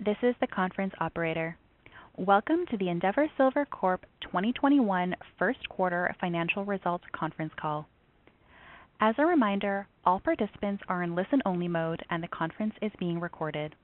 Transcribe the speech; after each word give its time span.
This 0.00 0.16
is 0.22 0.36
the 0.40 0.46
conference 0.46 0.94
operator. 1.00 1.56
Welcome 2.16 2.66
to 2.70 2.76
the 2.76 2.88
Endeavour 2.88 3.26
Silver 3.36 3.66
Corp 3.66 4.06
2021 4.20 5.16
first 5.40 5.68
quarter 5.68 6.14
financial 6.20 6.64
results 6.64 7.02
conference 7.10 7.52
call. 7.60 7.88
As 9.00 9.16
a 9.18 9.26
reminder, 9.26 9.88
all 10.04 10.20
participants 10.20 10.84
are 10.86 11.02
in 11.02 11.16
listen-only 11.16 11.66
mode, 11.66 12.00
and 12.10 12.22
the 12.22 12.28
conference 12.28 12.74
is 12.80 12.92
being 13.00 13.18
recorded. 13.18 13.74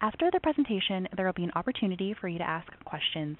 After 0.00 0.30
the 0.30 0.38
presentation, 0.38 1.08
there 1.16 1.26
will 1.26 1.32
be 1.32 1.42
an 1.42 1.52
opportunity 1.56 2.14
for 2.14 2.28
you 2.28 2.38
to 2.38 2.48
ask 2.48 2.68
questions. 2.84 3.38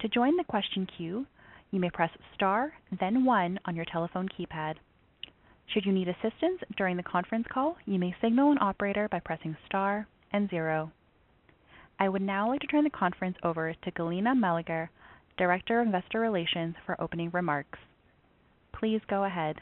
To 0.00 0.08
join 0.08 0.38
the 0.38 0.44
question 0.44 0.86
queue, 0.96 1.26
you 1.70 1.80
may 1.80 1.90
press 1.90 2.10
star 2.32 2.72
then 2.98 3.26
one 3.26 3.60
on 3.66 3.76
your 3.76 3.84
telephone 3.92 4.26
keypad. 4.26 4.76
Should 5.66 5.84
you 5.84 5.92
need 5.92 6.08
assistance 6.08 6.62
during 6.78 6.96
the 6.96 7.02
conference 7.02 7.46
call, 7.52 7.76
you 7.84 7.98
may 7.98 8.16
signal 8.22 8.52
an 8.52 8.58
operator 8.62 9.06
by 9.10 9.20
pressing 9.20 9.54
star 9.66 10.06
and 10.32 10.48
zero. 10.50 10.92
I 11.98 12.08
would 12.08 12.22
now 12.22 12.48
like 12.48 12.60
to 12.60 12.66
turn 12.66 12.84
the 12.84 12.90
conference 12.90 13.36
over 13.42 13.74
to 13.74 13.90
Galina 13.92 14.36
Meleger, 14.36 14.90
Director 15.38 15.80
of 15.80 15.86
Investor 15.86 16.20
Relations, 16.20 16.74
for 16.84 17.00
opening 17.00 17.30
remarks. 17.32 17.78
Please 18.78 19.00
go 19.08 19.24
ahead. 19.24 19.56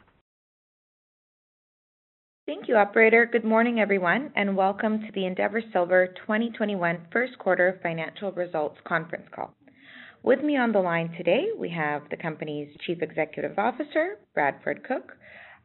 Thank 2.46 2.66
you, 2.66 2.76
operator. 2.76 3.26
Good 3.30 3.44
morning, 3.44 3.78
everyone, 3.78 4.32
and 4.34 4.56
welcome 4.56 5.00
to 5.00 5.12
the 5.14 5.26
Endeavour 5.26 5.62
Silver 5.72 6.08
2021 6.26 7.06
first 7.12 7.38
quarter 7.38 7.78
financial 7.82 8.32
results 8.32 8.78
conference 8.84 9.26
call. 9.34 9.54
With 10.22 10.42
me 10.42 10.56
on 10.56 10.72
the 10.72 10.80
line 10.80 11.12
today, 11.16 11.48
we 11.56 11.70
have 11.70 12.02
the 12.10 12.16
company's 12.16 12.68
Chief 12.86 13.02
Executive 13.02 13.58
Officer, 13.58 14.18
Bradford 14.34 14.82
Cooke, 14.82 15.12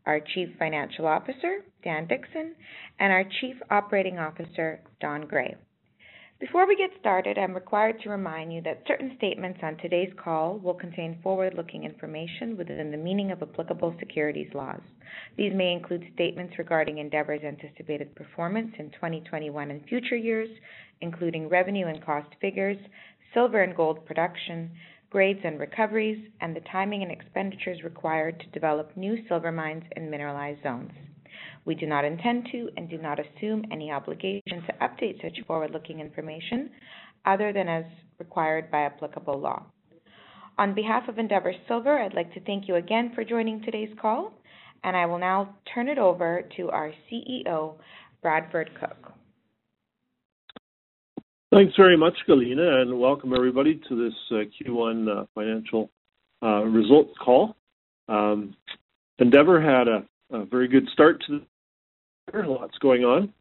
our 0.05 0.19
Chief 0.33 0.49
Financial 0.59 1.07
Officer, 1.07 1.63
Dan 1.83 2.07
Dickson, 2.07 2.55
and 2.99 3.11
our 3.11 3.23
Chief 3.41 3.55
Operating 3.69 4.19
Officer, 4.19 4.79
Don 5.01 5.27
Gray. 5.27 5.55
Before 6.37 6.67
we 6.67 6.75
get 6.75 6.89
started, 6.99 7.37
I'm 7.37 7.53
required 7.53 8.01
to 8.01 8.09
remind 8.09 8.51
you 8.51 8.61
that 8.63 8.83
certain 8.85 9.13
statements 9.17 9.59
on 9.63 9.77
today's 9.77 10.11
call 10.21 10.59
will 10.59 10.73
contain 10.73 11.17
forward-looking 11.23 11.85
information 11.85 12.57
within 12.57 12.91
the 12.91 12.97
meaning 12.97 13.31
of 13.31 13.41
applicable 13.41 13.95
securities 13.99 14.53
laws. 14.53 14.81
These 15.37 15.53
may 15.55 15.71
include 15.71 16.03
statements 16.13 16.57
regarding 16.57 16.97
Endeavour's 16.97 17.43
anticipated 17.43 18.13
performance 18.15 18.73
in 18.77 18.91
2021 18.91 19.71
and 19.71 19.85
future 19.85 20.17
years, 20.17 20.49
including 20.99 21.47
revenue 21.47 21.87
and 21.87 22.03
cost 22.03 22.27
figures, 22.41 22.77
silver 23.33 23.61
and 23.63 23.73
gold 23.73 24.05
production, 24.05 24.69
grades 25.15 25.39
and 25.45 25.61
recoveries, 25.61 26.21
and 26.41 26.53
the 26.53 26.59
timing 26.69 27.01
and 27.01 27.09
expenditures 27.09 27.81
required 27.85 28.37
to 28.37 28.47
develop 28.47 28.91
new 28.97 29.15
silver 29.29 29.49
mines 29.49 29.85
in 29.95 30.11
mineralized 30.11 30.61
zones. 30.61 30.91
We 31.63 31.73
do 31.73 31.85
not 31.85 32.03
intend 32.03 32.49
to 32.51 32.69
and 32.75 32.89
do 32.89 32.97
not 32.97 33.17
assume 33.17 33.63
any 33.71 33.93
obligation 33.93 34.61
to 34.67 34.73
update 34.81 35.21
such 35.21 35.45
forward-looking 35.47 36.01
information 36.01 36.69
other 37.25 37.53
than 37.53 37.69
as 37.69 37.85
required 38.19 38.69
by 38.69 38.81
applicable 38.81 39.39
law. 39.39 39.63
On 40.57 40.75
behalf 40.75 41.07
of 41.07 41.17
Endeavour 41.17 41.53
Silver, 41.65 41.97
I'd 41.97 42.13
like 42.13 42.33
to 42.33 42.41
thank 42.41 42.67
you 42.67 42.75
again 42.75 43.13
for 43.15 43.23
joining 43.23 43.61
today's 43.61 43.95
call, 44.01 44.33
and 44.83 44.97
I 44.97 45.05
will 45.05 45.19
now 45.19 45.55
turn 45.73 45.87
it 45.87 45.97
over 45.97 46.43
to 46.57 46.69
our 46.71 46.91
CEO, 47.09 47.75
Bradford 48.21 48.69
Cooke. 48.77 49.13
Thanks 51.55 51.73
very 51.77 51.95
much, 51.95 52.17
Galina, 52.27 52.81
and 52.81 52.99
welcome 52.99 53.33
everybody 53.33 53.79
to 53.87 53.95
this 53.95 54.13
uh, 54.29 54.43
Q1 54.59 55.07
uh, 55.07 55.25
financial 55.33 55.89
uh, 56.43 56.65
results 56.65 57.13
call. 57.23 57.55
Um, 58.09 58.57
Endeavour 59.19 59.61
had 59.61 59.87
a 59.87 60.03
very 60.47 60.67
good 60.67 60.85
start 60.91 61.23
to 61.27 61.39
the 61.39 61.45
year. 62.33 62.45
Lots 62.45 62.77
going 62.79 63.05
on. 63.05 63.33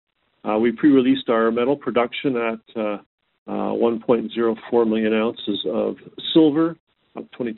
We 0.62 0.70
pre-released 0.70 1.28
our 1.28 1.50
metal 1.50 1.74
production 1.76 2.36
at 2.36 2.60
1.04 3.48 4.88
million 4.88 5.12
ounces 5.12 5.66
of 5.68 5.96
silver, 6.32 6.76
up 7.16 7.24
22% 7.36 7.56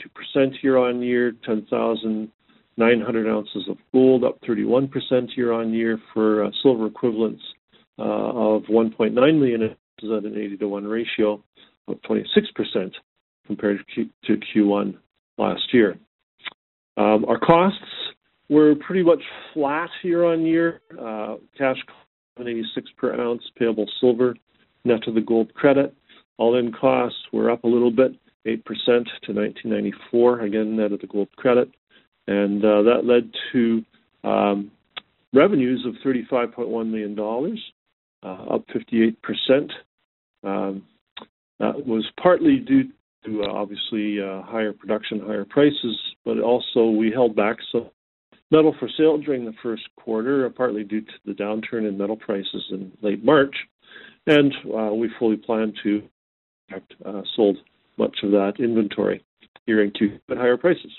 year-on-year, 0.62 1.32
10,900 1.44 3.28
ounces 3.28 3.68
of 3.68 3.76
gold, 3.92 4.24
up 4.24 4.40
31% 4.40 4.88
year-on-year 5.36 5.98
for 6.14 6.50
silver 6.62 6.86
equivalents 6.86 7.42
of 7.98 8.62
1.9 8.62 9.12
million 9.12 9.76
ounces 10.02 10.16
at 10.16 10.30
an 10.30 10.34
80-to-1 10.38 10.88
ratio 10.88 11.42
of 11.88 11.96
26% 12.02 12.92
compared 13.46 13.84
to 13.94 14.36
Q1 14.54 14.96
last 15.38 15.72
year. 15.72 15.98
Um, 16.96 17.24
our 17.26 17.38
costs 17.38 17.78
were 18.48 18.74
pretty 18.74 19.02
much 19.02 19.22
flat 19.52 19.90
year-on-year. 20.02 20.80
Uh, 20.92 21.36
cash 21.56 21.76
cost 21.86 22.48
86 22.48 22.90
per 22.98 23.18
ounce 23.20 23.42
payable 23.58 23.86
silver 24.00 24.34
net 24.84 25.06
of 25.06 25.14
the 25.14 25.20
gold 25.20 25.52
credit. 25.54 25.94
All-in 26.38 26.72
costs 26.72 27.18
were 27.32 27.50
up 27.50 27.64
a 27.64 27.68
little 27.68 27.90
bit, 27.90 28.12
8% 28.46 28.62
to 29.22 29.32
1,994, 29.32 30.40
again, 30.40 30.76
net 30.76 30.92
of 30.92 31.00
the 31.00 31.06
gold 31.06 31.28
credit. 31.36 31.70
And 32.26 32.64
uh, 32.64 32.82
that 32.82 33.04
led 33.04 33.30
to 33.52 33.84
um, 34.22 34.70
revenues 35.32 35.86
of 35.86 35.94
$35.1 36.04 36.90
million, 36.90 37.58
Uh, 38.26 38.54
up 38.54 38.64
58%. 38.74 39.70
Um, 40.42 40.82
that 41.60 41.86
was 41.86 42.04
partly 42.20 42.56
due 42.56 42.88
to 43.24 43.44
uh, 43.44 43.52
obviously 43.52 44.20
uh, 44.20 44.42
higher 44.42 44.72
production, 44.72 45.20
higher 45.20 45.44
prices, 45.44 45.96
but 46.24 46.40
also 46.40 46.90
we 46.90 47.12
held 47.12 47.36
back 47.36 47.56
some 47.70 47.88
metal 48.50 48.74
for 48.80 48.88
sale 48.98 49.16
during 49.18 49.44
the 49.44 49.54
first 49.62 49.84
quarter, 49.96 50.50
partly 50.50 50.82
due 50.82 51.02
to 51.02 51.12
the 51.24 51.34
downturn 51.34 51.88
in 51.88 51.96
metal 51.96 52.16
prices 52.16 52.64
in 52.72 52.90
late 53.00 53.24
March. 53.24 53.54
And 54.26 54.52
uh, 54.76 54.92
we 54.92 55.08
fully 55.20 55.36
plan 55.36 55.72
to 55.84 56.02
have 56.70 56.82
sold 57.36 57.58
much 57.96 58.16
of 58.24 58.32
that 58.32 58.54
inventory 58.58 59.24
here 59.66 59.84
in 59.84 59.92
Q2 59.92 60.18
at 60.32 60.36
higher 60.36 60.56
prices. 60.56 60.90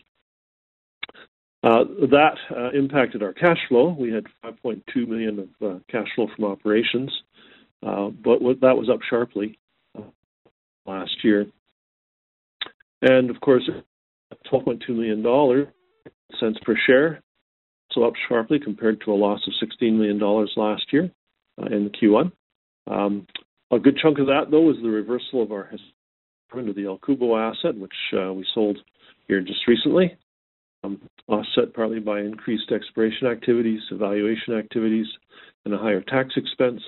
Uh, 1.64 1.84
that 2.12 2.36
uh, 2.56 2.70
impacted 2.78 3.24
our 3.24 3.34
cash 3.34 3.58
flow. 3.68 3.96
We 3.98 4.12
had 4.12 4.26
5.2 4.46 5.08
million 5.08 5.40
of 5.40 5.68
uh, 5.68 5.80
cash 5.90 6.08
flow 6.16 6.28
from 6.36 6.46
operations, 6.46 7.12
uh, 7.86 8.10
but 8.10 8.42
what, 8.42 8.62
that 8.62 8.78
was 8.78 8.90
up 8.90 9.00
sharply 9.10 9.58
last 10.86 11.24
year. 11.24 11.48
And 13.02 13.32
of 13.32 13.40
course, 13.42 13.68
$12.2 14.52 14.90
million 14.90 15.68
cents 16.40 16.60
per 16.64 16.78
share, 16.86 17.22
so 17.92 18.04
up 18.04 18.14
sharply 18.30 18.60
compared 18.60 19.02
to 19.02 19.12
a 19.12 19.16
loss 19.16 19.42
of 19.48 19.68
$16 19.68 19.94
million 19.94 20.20
last 20.56 20.86
year 20.94 21.10
in 21.72 21.90
Q1. 21.90 22.32
Um, 22.90 23.26
A 23.72 23.80
good 23.80 23.98
chunk 23.98 24.20
of 24.20 24.28
that, 24.28 24.52
though, 24.52 24.62
was 24.62 24.78
the 24.82 24.90
reversal 24.90 25.42
of 25.42 25.52
our 25.52 25.72
into 26.56 26.72
the 26.72 26.86
El 26.86 26.98
Cubo 27.00 27.38
asset, 27.38 27.78
which 27.78 27.92
we 28.14 28.46
sold 28.54 28.78
here 29.28 29.42
just 29.42 29.68
recently, 29.68 30.18
Um, 30.88 31.02
offset 31.28 31.74
partly 31.74 32.00
by 32.00 32.22
increased 32.22 32.72
exploration 32.72 33.28
activities, 33.28 33.82
evaluation 33.92 34.54
activities, 34.54 35.08
and 35.66 35.74
a 35.74 35.78
higher 35.78 36.02
tax 36.02 36.34
expense. 36.38 36.82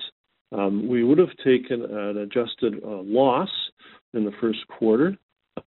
Um, 0.52 0.88
we 0.88 1.04
would 1.04 1.18
have 1.18 1.36
taken 1.44 1.82
an 1.82 2.16
adjusted 2.18 2.82
uh, 2.82 3.02
loss 3.02 3.50
in 4.14 4.24
the 4.24 4.32
first 4.40 4.66
quarter, 4.68 5.16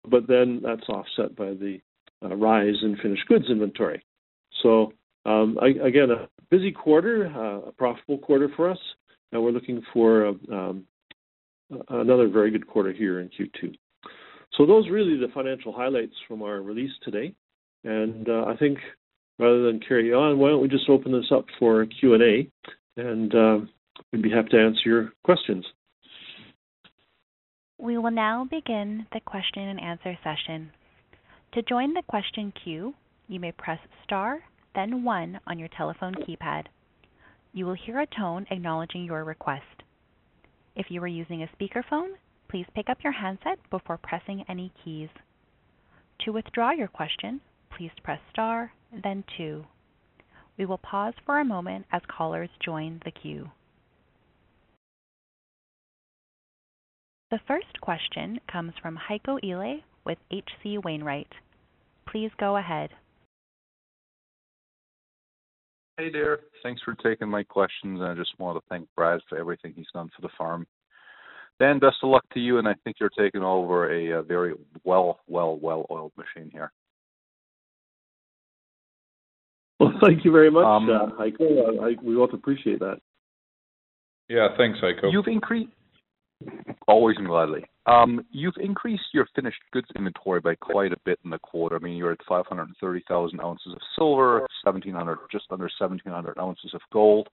but 0.09 0.29
then 0.29 0.61
that's 0.63 0.89
offset 0.89 1.35
by 1.35 1.55
the 1.55 1.81
uh, 2.23 2.37
rise 2.37 2.75
in 2.83 2.97
finished 3.03 3.27
goods 3.29 3.47
inventory. 3.49 4.05
So 4.63 4.93
um, 5.25 5.57
again, 5.59 6.11
a 6.11 6.29
busy 6.51 6.71
quarter, 6.71 7.27
uh, 7.35 7.69
a 7.69 7.73
profitable 7.73 8.19
quarter 8.19 8.51
for 8.57 8.71
us, 8.71 8.79
and 9.33 9.43
we're 9.43 9.53
looking 9.53 9.83
for 9.93 10.35
another 11.89 12.29
very 12.29 12.51
good 12.51 12.67
quarter 12.67 12.93
here 12.93 13.21
in 13.21 13.29
Q2. 13.29 13.75
So 14.57 14.67
Those 14.67 14.91
really 14.91 15.17
the 15.17 15.33
financial 15.33 15.73
highlights 15.73 16.15
from 16.29 16.43
our 16.43 16.61
release 16.61 16.91
today. 17.03 17.35
Uh, 17.87 18.45
I 18.47 18.57
think 18.59 18.79
rather 19.39 19.63
than 19.63 19.81
carry 19.81 20.13
on, 20.13 20.39
why 20.39 20.49
don't 20.49 20.63
we 20.63 20.69
just 20.69 20.89
open 20.89 21.13
this 21.13 21.31
up 21.33 21.47
for 21.59 21.87
Q&A, 21.87 22.51
and 23.01 23.35
uh, 23.35 23.59
we'd 24.13 24.23
be 24.23 24.31
happy 24.31 24.51
to 24.51 24.61
answer 24.61 24.81
your 24.85 25.13
questions. 25.25 25.65
We 27.79 27.97
will 27.97 28.11
now 28.11 28.47
begin 28.51 29.07
the 29.13 29.21
question 29.21 29.63
and 29.63 29.81
answer 29.81 30.19
session. 30.23 30.71
To 31.55 31.63
join 31.63 31.95
the 31.95 32.03
question 32.07 32.53
queue, 32.63 32.95
you 33.29 33.41
may 33.41 33.53
press 33.53 33.79
star 34.05 34.41
then 34.75 35.03
one 35.05 35.41
on 35.47 35.59
your 35.59 35.69
telephone 35.77 36.15
keypad. 36.15 36.67
You 37.53 37.67
will 37.67 37.75
hear 37.75 38.01
a 38.01 38.07
tone 38.07 38.47
acknowledging 38.51 39.05
your 39.05 39.25
request. 39.25 39.65
If 40.77 40.87
you 40.91 41.03
are 41.03 41.09
using 41.09 41.43
a 41.43 41.51
speakerphone, 41.57 42.11
please 42.49 42.67
pick 42.75 42.89
up 42.89 42.99
your 43.03 43.13
handset 43.13 43.59
before 43.71 43.99
pressing 43.99 44.45
any 44.49 44.73
keys. 44.85 45.09
To 46.25 46.33
withdraw 46.33 46.71
your 46.71 46.89
question, 46.89 47.41
please 47.81 47.91
press 48.03 48.21
star, 48.31 48.71
then 49.03 49.25
two. 49.39 49.65
We 50.59 50.67
will 50.67 50.77
pause 50.77 51.15
for 51.25 51.41
a 51.41 51.45
moment 51.47 51.87
as 51.91 52.03
callers 52.15 52.51
join 52.63 53.01
the 53.07 53.11
queue. 53.11 53.51
The 57.31 57.41
first 57.49 57.81
question 57.81 58.39
comes 58.53 58.75
from 58.83 58.99
Heiko 59.09 59.39
Ihle 59.43 59.81
with 60.05 60.19
H.C. 60.31 60.77
Wainwright. 60.85 61.33
Please 62.07 62.31
go 62.39 62.59
ahead. 62.59 62.91
Hey 65.97 66.13
there. 66.13 66.41
Thanks 66.63 66.83
for 66.85 66.95
taking 67.03 67.29
my 67.29 67.45
questions. 67.45 68.01
I 68.03 68.13
just 68.15 68.39
want 68.39 68.59
to 68.59 68.65
thank 68.69 68.87
Brad 68.95 69.21
for 69.27 69.39
everything 69.39 69.73
he's 69.75 69.87
done 69.95 70.11
for 70.15 70.21
the 70.21 70.35
farm. 70.37 70.67
Dan, 71.59 71.79
best 71.79 71.97
of 72.03 72.11
luck 72.11 72.25
to 72.35 72.41
you, 72.41 72.59
and 72.59 72.69
I 72.69 72.75
think 72.85 72.97
you're 73.01 73.09
taking 73.09 73.43
over 73.43 73.91
a 73.91 74.23
very 74.23 74.53
well, 74.85 75.21
well, 75.29 75.59
well-oiled 75.63 76.13
machine 76.19 76.51
here. 76.53 76.73
Well, 79.81 79.95
thank 80.05 80.25
you 80.25 80.31
very 80.31 80.51
much, 80.51 80.65
Heiko. 81.19 82.03
We 82.03 82.15
both 82.15 82.35
appreciate 82.35 82.81
that. 82.81 82.99
Yeah. 84.29 84.49
Thanks, 84.57 84.79
Heiko. 84.81 85.11
You've 85.11 85.27
increased 85.27 85.73
always 86.87 87.17
and 87.17 87.27
gladly. 87.27 87.65
Um, 87.87 88.25
You've 88.31 88.55
increased 88.61 89.09
your 89.13 89.27
finished 89.35 89.61
goods 89.73 89.89
inventory 89.97 90.41
by 90.41 90.55
quite 90.55 90.93
a 90.93 91.01
bit 91.05 91.19
in 91.25 91.31
the 91.31 91.39
quarter. 91.39 91.77
I 91.77 91.79
mean, 91.79 91.97
you're 91.97 92.13
at 92.13 92.19
530,000 92.29 93.41
ounces 93.41 93.73
of 93.73 93.79
silver, 93.97 94.41
1,700, 94.65 95.19
just 95.33 95.47
under 95.51 95.65
1,700 95.79 96.39
ounces 96.39 96.73
of 96.75 96.81
gold. 96.93 97.29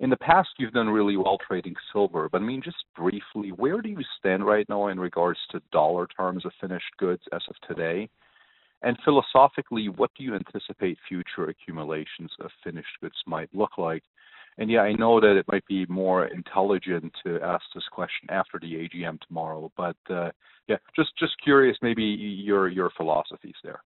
In 0.00 0.10
the 0.10 0.16
past, 0.16 0.48
you've 0.58 0.72
done 0.72 0.88
really 0.88 1.16
well 1.16 1.38
trading 1.46 1.74
silver. 1.92 2.28
But 2.30 2.40
I 2.40 2.44
mean, 2.44 2.62
just 2.62 2.84
briefly, 2.96 3.50
where 3.50 3.82
do 3.82 3.88
you 3.88 4.00
stand 4.18 4.46
right 4.46 4.68
now 4.68 4.88
in 4.88 4.98
regards 4.98 5.38
to 5.50 5.60
dollar 5.72 6.06
terms 6.06 6.46
of 6.46 6.52
finished 6.60 6.96
goods 6.98 7.22
as 7.32 7.42
of 7.48 7.56
today? 7.68 8.08
And 8.82 8.96
philosophically, 9.04 9.88
what 9.88 10.10
do 10.16 10.22
you 10.22 10.34
anticipate 10.34 10.98
future 11.08 11.48
accumulations 11.48 12.30
of 12.40 12.50
finished 12.62 12.88
goods 13.00 13.16
might 13.26 13.52
look 13.52 13.76
like? 13.76 14.04
And 14.58 14.70
yeah, 14.70 14.80
I 14.80 14.92
know 14.92 15.20
that 15.20 15.36
it 15.36 15.46
might 15.50 15.66
be 15.66 15.86
more 15.86 16.26
intelligent 16.26 17.12
to 17.24 17.40
ask 17.42 17.62
this 17.74 17.84
question 17.92 18.28
after 18.28 18.58
the 18.58 18.74
AGM 18.74 19.20
tomorrow, 19.20 19.70
but 19.76 19.96
uh, 20.10 20.30
yeah, 20.68 20.76
just 20.96 21.10
just 21.18 21.32
curious 21.42 21.76
maybe 21.80 22.02
your 22.02 22.68
your 22.68 22.90
philosophies 22.96 23.54
there. 23.62 23.80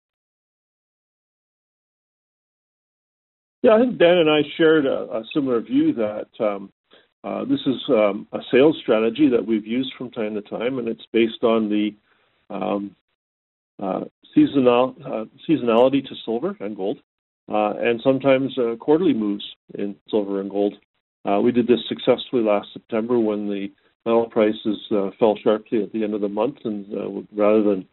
Yeah. 3.63 3.75
I 3.75 3.81
think 3.81 3.99
Dan 3.99 4.19
and 4.19 4.31
I 4.31 4.41
shared 4.57 4.87
a 4.87 5.23
similar 5.35 5.61
view 5.61 5.93
that 5.95 6.29
um, 6.41 6.73
uh, 7.23 7.45
this 7.45 7.61
is 7.67 7.77
um, 7.91 8.27
a 8.33 8.39
sales 8.51 8.77
strategy 8.81 9.29
that 9.29 9.45
we've 9.45 9.67
used 9.67 9.93
from 9.99 10.11
time 10.11 10.35
to 10.35 10.43
time, 10.43 10.79
and 10.79 10.89
it's 10.89 11.05
based 11.13 11.43
on 11.43 11.69
the 11.69 11.91
um, 12.49 12.97
Uh, 13.81 14.05
uh, 14.37 15.25
seasonality 15.49 16.07
to 16.07 16.15
silver 16.25 16.57
and 16.61 16.77
gold, 16.77 16.99
uh, 17.49 17.73
and 17.79 18.01
sometimes 18.03 18.57
quarterly 18.79 19.13
moves 19.15 19.45
in 19.75 19.97
silver 20.09 20.41
and 20.41 20.51
gold. 20.51 20.75
We 21.43 21.53
did 21.53 21.67
this 21.67 21.81
successfully 21.89 22.43
last 22.43 22.69
September 22.73 23.19
when 23.19 23.49
the 23.49 23.69
metal 24.07 24.27
prices 24.27 24.79
fell 25.19 25.37
sharply 25.43 25.83
at 25.83 25.93
the 25.93 26.05
end 26.05 26.15
of 26.15 26.21
the 26.21 26.29
month. 26.29 26.59
And 26.65 27.27
rather 27.35 27.63
than 27.63 27.87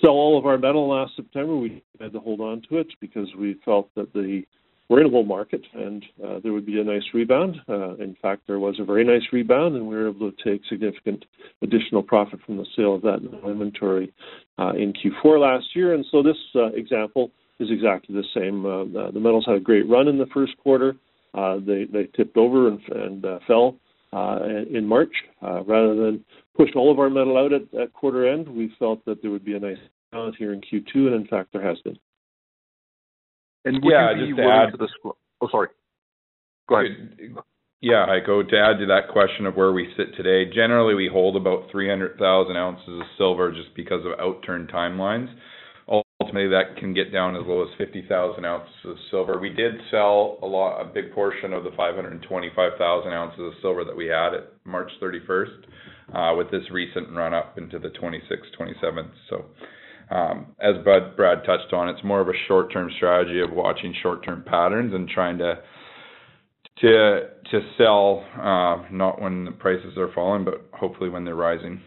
sell 0.00 0.12
all 0.12 0.38
of 0.38 0.46
our 0.46 0.58
metal 0.58 0.88
last 0.88 1.16
September, 1.16 1.56
we 1.56 1.82
had 2.00 2.12
to 2.12 2.20
hold 2.20 2.40
on 2.40 2.62
to 2.68 2.78
it 2.78 2.88
because 3.00 3.28
we 3.36 3.56
felt 3.64 3.90
that 3.96 4.12
we're 4.90 5.00
in 5.00 5.06
a 5.06 5.10
bull 5.10 5.24
market 5.24 5.64
and 5.72 6.04
uh, 6.22 6.40
there 6.42 6.52
would 6.52 6.66
be 6.66 6.80
a 6.80 6.84
nice 6.84 7.04
rebound. 7.14 7.56
Uh, 7.68 7.94
in 7.94 8.16
fact, 8.20 8.42
there 8.48 8.58
was 8.58 8.80
a 8.80 8.84
very 8.84 9.04
nice 9.04 9.22
rebound, 9.32 9.76
and 9.76 9.86
we 9.86 9.94
were 9.94 10.08
able 10.08 10.32
to 10.32 10.44
take 10.44 10.62
significant 10.68 11.24
additional 11.62 12.02
profit 12.02 12.40
from 12.44 12.56
the 12.56 12.66
sale 12.76 12.96
of 12.96 13.02
that 13.02 13.20
inventory 13.46 14.12
uh, 14.58 14.70
in 14.70 14.92
Q4 14.92 15.40
last 15.40 15.76
year. 15.76 15.94
And 15.94 16.04
so 16.10 16.24
this 16.24 16.36
example 16.74 17.30
is 17.60 17.68
exactly 17.70 18.16
the 18.16 18.24
same. 18.34 18.64
The 18.64 19.20
metals 19.20 19.44
had 19.46 19.56
a 19.56 19.60
great 19.60 19.88
run 19.88 20.08
in 20.08 20.18
the 20.18 20.26
first 20.34 20.56
quarter. 20.58 20.96
They 21.34 22.08
tipped 22.16 22.36
over 22.36 22.66
and 22.66 23.24
fell 23.46 23.76
in 24.12 24.86
March. 24.86 25.12
Rather 25.40 25.94
than 25.94 26.24
push 26.56 26.70
all 26.74 26.90
of 26.90 26.98
our 26.98 27.10
metal 27.10 27.38
out 27.38 27.52
at 27.52 27.92
quarter 27.92 28.28
end, 28.28 28.48
we 28.48 28.74
felt 28.80 29.04
that 29.04 29.22
there 29.22 29.30
would 29.30 29.44
be 29.44 29.54
a 29.54 29.60
nice 29.60 29.78
balance 30.10 30.34
here 30.36 30.52
in 30.52 30.60
Q2, 30.60 30.94
and 30.94 31.14
in 31.14 31.26
fact, 31.28 31.52
there 31.52 31.62
has 31.62 31.78
been. 31.82 31.96
Would 33.64 33.74
you 33.74 34.36
be 34.36 34.42
willing 34.42 34.72
to 34.72 35.12
Oh, 35.42 35.48
sorry. 35.50 35.68
Go 36.68 36.76
ahead. 36.76 37.18
Yeah, 37.82 38.06
Heiko, 38.06 38.46
to 38.46 38.58
add 38.58 38.78
to 38.78 38.86
that 38.86 39.08
question 39.10 39.46
of 39.46 39.56
where 39.56 39.72
we 39.72 39.92
sit 39.96 40.14
today, 40.14 40.50
generally, 40.52 40.94
we 40.94 41.08
hold 41.10 41.34
about 41.36 41.70
300,000 41.72 42.54
ounces 42.54 42.88
of 42.88 43.06
silver 43.16 43.50
just 43.52 43.74
because 43.74 44.04
of 44.04 44.18
outturn 44.18 44.70
timelines. 44.70 45.34
Ultimately, 45.88 46.50
that 46.50 46.76
can 46.78 46.92
get 46.92 47.10
down 47.10 47.34
as 47.36 47.42
low 47.46 47.62
as 47.62 47.70
50,000 47.78 48.44
ounces 48.44 48.74
of 48.84 48.96
silver. 49.10 49.40
We 49.40 49.48
did 49.48 49.72
sell 49.90 50.38
a 50.42 50.46
lot, 50.46 50.82
a 50.82 50.84
big 50.84 51.12
portion 51.14 51.54
of 51.54 51.64
the 51.64 51.70
525,000 51.74 53.12
ounces 53.12 53.40
of 53.40 53.52
silver 53.62 53.84
that 53.84 53.96
we 53.96 54.06
had 54.06 54.34
at 54.34 54.52
March 54.64 54.90
31st 55.00 55.46
uh, 56.14 56.36
with 56.36 56.50
this 56.50 56.70
recent 56.70 57.10
run 57.10 57.32
up 57.32 57.56
into 57.56 57.78
the 57.78 57.88
26th, 57.88 58.52
27th. 58.60 59.10
As 60.10 60.74
Brad 60.84 61.44
touched 61.44 61.72
on, 61.72 61.88
it's 61.88 62.02
more 62.04 62.20
of 62.20 62.28
a 62.28 62.38
short-term 62.48 62.90
strategy 62.96 63.40
of 63.40 63.52
watching 63.52 63.94
short-term 64.02 64.44
patterns 64.44 64.92
and 64.94 65.08
trying 65.08 65.38
to 65.38 65.62
to 66.78 67.28
to 67.50 67.60
sell, 67.76 68.24
not 68.90 69.20
when 69.20 69.44
the 69.44 69.52
prices 69.52 69.96
are 69.96 70.12
falling, 70.14 70.44
but 70.44 70.66
hopefully 70.72 71.10
when 71.10 71.24
they're 71.24 71.34
rising. 71.34 71.80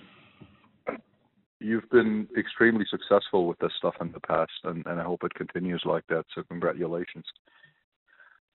You've 1.59 1.89
been 1.89 2.27
extremely 2.37 2.85
successful 2.89 3.47
with 3.47 3.57
this 3.59 3.71
stuff 3.77 3.95
in 4.01 4.11
the 4.11 4.19
past, 4.19 4.51
and 4.65 4.85
I 4.85 5.03
hope 5.03 5.23
it 5.23 5.33
continues 5.33 5.81
like 5.85 6.05
that, 6.07 6.25
so 6.35 6.43
congratulations. 6.43 7.25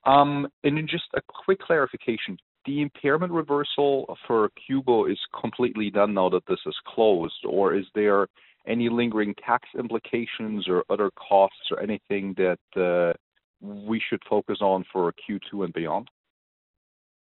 Um 0.04 0.46
just 0.86 1.04
a 1.14 1.20
quick 1.44 1.58
clarification. 1.60 2.38
The 2.66 2.82
impairment 2.82 3.32
reversal 3.32 4.16
for 4.26 4.50
Cubo 4.60 5.10
is 5.10 5.18
completely 5.40 5.90
done 5.90 6.14
now 6.14 6.28
that 6.30 6.46
this 6.46 6.60
is 6.66 6.76
closed, 6.86 7.44
or 7.46 7.74
is 7.74 7.86
there 7.94 8.28
any 8.68 8.88
lingering 8.88 9.34
tax 9.44 9.68
implications 9.78 10.68
or 10.68 10.84
other 10.90 11.10
costs 11.10 11.70
or 11.70 11.80
anything 11.80 12.34
that 12.36 12.58
uh, 12.80 13.12
we 13.60 14.00
should 14.08 14.20
focus 14.28 14.58
on 14.60 14.84
for 14.92 15.12
Q2 15.12 15.64
and 15.64 15.72
beyond? 15.72 16.08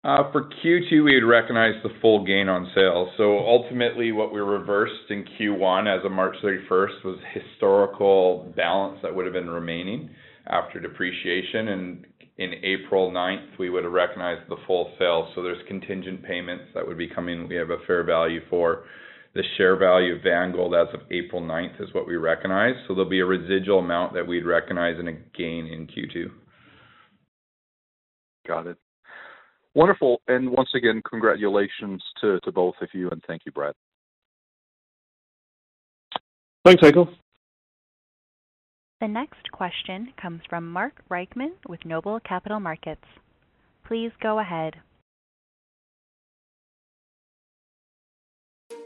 Uh, 0.03 0.31
for 0.31 0.49
Q2, 0.49 1.03
we 1.03 1.13
had 1.13 1.23
recognized 1.23 1.83
the 1.83 1.93
full 2.01 2.25
gain 2.25 2.49
on 2.49 2.71
sale. 2.73 3.11
So 3.17 3.37
ultimately, 3.37 4.11
what 4.11 4.33
we 4.33 4.39
reversed 4.39 5.11
in 5.11 5.25
Q1 5.39 5.99
as 5.99 6.03
of 6.03 6.11
March 6.11 6.35
31st 6.43 7.05
was 7.05 7.19
historical 7.35 8.51
balance 8.57 8.97
that 9.03 9.15
would 9.15 9.25
have 9.25 9.33
been 9.33 9.49
remaining 9.49 10.09
after 10.47 10.79
depreciation. 10.79 11.67
And 11.67 12.07
in 12.39 12.53
April 12.63 13.11
9th, 13.11 13.59
we 13.59 13.69
would 13.69 13.83
have 13.83 13.93
recognized 13.93 14.49
the 14.49 14.57
full 14.65 14.91
sale. 14.97 15.31
So 15.35 15.43
there's 15.43 15.61
contingent 15.67 16.23
payments 16.23 16.65
that 16.73 16.87
would 16.87 16.97
be 16.97 17.07
coming. 17.07 17.47
We 17.47 17.55
have 17.57 17.69
a 17.69 17.77
fair 17.85 18.03
value 18.03 18.39
for 18.49 18.85
the 19.33 19.43
share 19.57 19.77
value 19.77 20.15
of 20.15 20.21
Vangold 20.21 20.73
as 20.79 20.93
of 20.93 21.01
April 21.09 21.41
9th 21.41 21.81
is 21.81 21.93
what 21.93 22.05
we 22.05 22.15
recognize. 22.17 22.75
So 22.87 22.93
there'll 22.93 23.09
be 23.09 23.21
a 23.21 23.25
residual 23.25 23.79
amount 23.79 24.13
that 24.13 24.27
we'd 24.27 24.45
recognize 24.45 24.99
in 24.99 25.07
a 25.07 25.13
gain 25.13 25.67
in 25.67 25.87
Q2. 25.87 26.29
Got 28.47 28.67
it. 28.67 28.77
Wonderful. 29.73 30.21
And 30.27 30.49
once 30.49 30.69
again, 30.75 31.01
congratulations 31.09 32.03
to 32.19 32.39
both 32.53 32.75
of 32.81 32.89
you, 32.93 33.09
and 33.09 33.23
thank 33.25 33.43
you, 33.45 33.53
Brad. 33.53 33.73
Thanks, 36.65 36.83
Heiko. 36.83 37.07
The 38.99 39.07
next 39.07 39.51
question 39.51 40.13
comes 40.21 40.41
from 40.49 40.69
Mark 40.69 41.01
Reichman 41.09 41.51
with 41.69 41.85
Noble 41.85 42.19
Capital 42.19 42.59
Markets. 42.59 43.05
Please 43.87 44.11
go 44.21 44.39
ahead. 44.39 44.75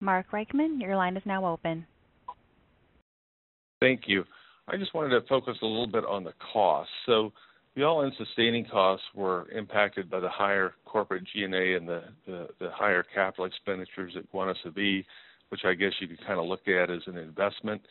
Mark 0.00 0.30
Reichman, 0.32 0.80
your 0.80 0.96
line 0.96 1.16
is 1.16 1.22
now 1.26 1.44
open. 1.44 1.86
Thank 3.80 4.02
you. 4.06 4.24
I 4.68 4.76
just 4.76 4.94
wanted 4.94 5.10
to 5.10 5.26
focus 5.26 5.56
a 5.62 5.66
little 5.66 5.86
bit 5.86 6.04
on 6.04 6.24
the 6.24 6.32
cost. 6.52 6.90
the 7.06 7.82
all-in 7.82 8.12
sustaining 8.16 8.64
costs 8.64 9.04
were 9.14 9.50
impacted 9.50 10.10
by 10.10 10.20
the 10.20 10.28
higher 10.28 10.74
corporate 10.84 11.24
G&A 11.32 11.76
and 11.76 11.88
the, 11.88 12.02
higher 12.72 13.04
capital 13.14 13.46
expenditures 13.46 14.14
at 14.16 14.30
Guanaceví, 14.32 15.04
which 15.48 15.62
I 15.64 15.74
guess 15.74 15.92
you 16.00 16.08
could 16.08 16.24
kind 16.26 16.38
of 16.38 16.46
look 16.46 16.68
at 16.68 16.90
as 16.90 17.02
an 17.06 17.16
investment. 17.18 17.82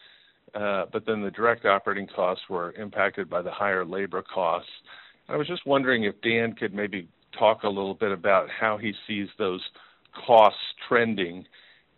Uh, 0.56 0.86
but 0.92 1.06
then 1.06 1.22
the 1.22 1.32
direct 1.32 1.66
operating 1.66 2.08
costs 2.08 2.44
were 2.50 2.72
impacted 2.74 3.30
by 3.30 3.42
the 3.42 3.52
higher 3.52 3.86
labor 3.86 4.24
costs. 4.24 4.70
I 5.28 5.36
was 5.36 5.48
just 5.48 5.66
wondering 5.66 6.06
if 6.06 6.16
Dan 6.22 6.54
could 6.54 6.74
maybe 6.74 7.08
talk 7.38 7.64
a 7.64 7.70
little 7.70 7.94
bit 7.94 8.12
about 8.12 8.48
how 8.50 8.78
he 8.78 8.94
sees 9.08 9.28
those 9.38 9.62
costs 10.26 10.60
trending. 10.88 11.46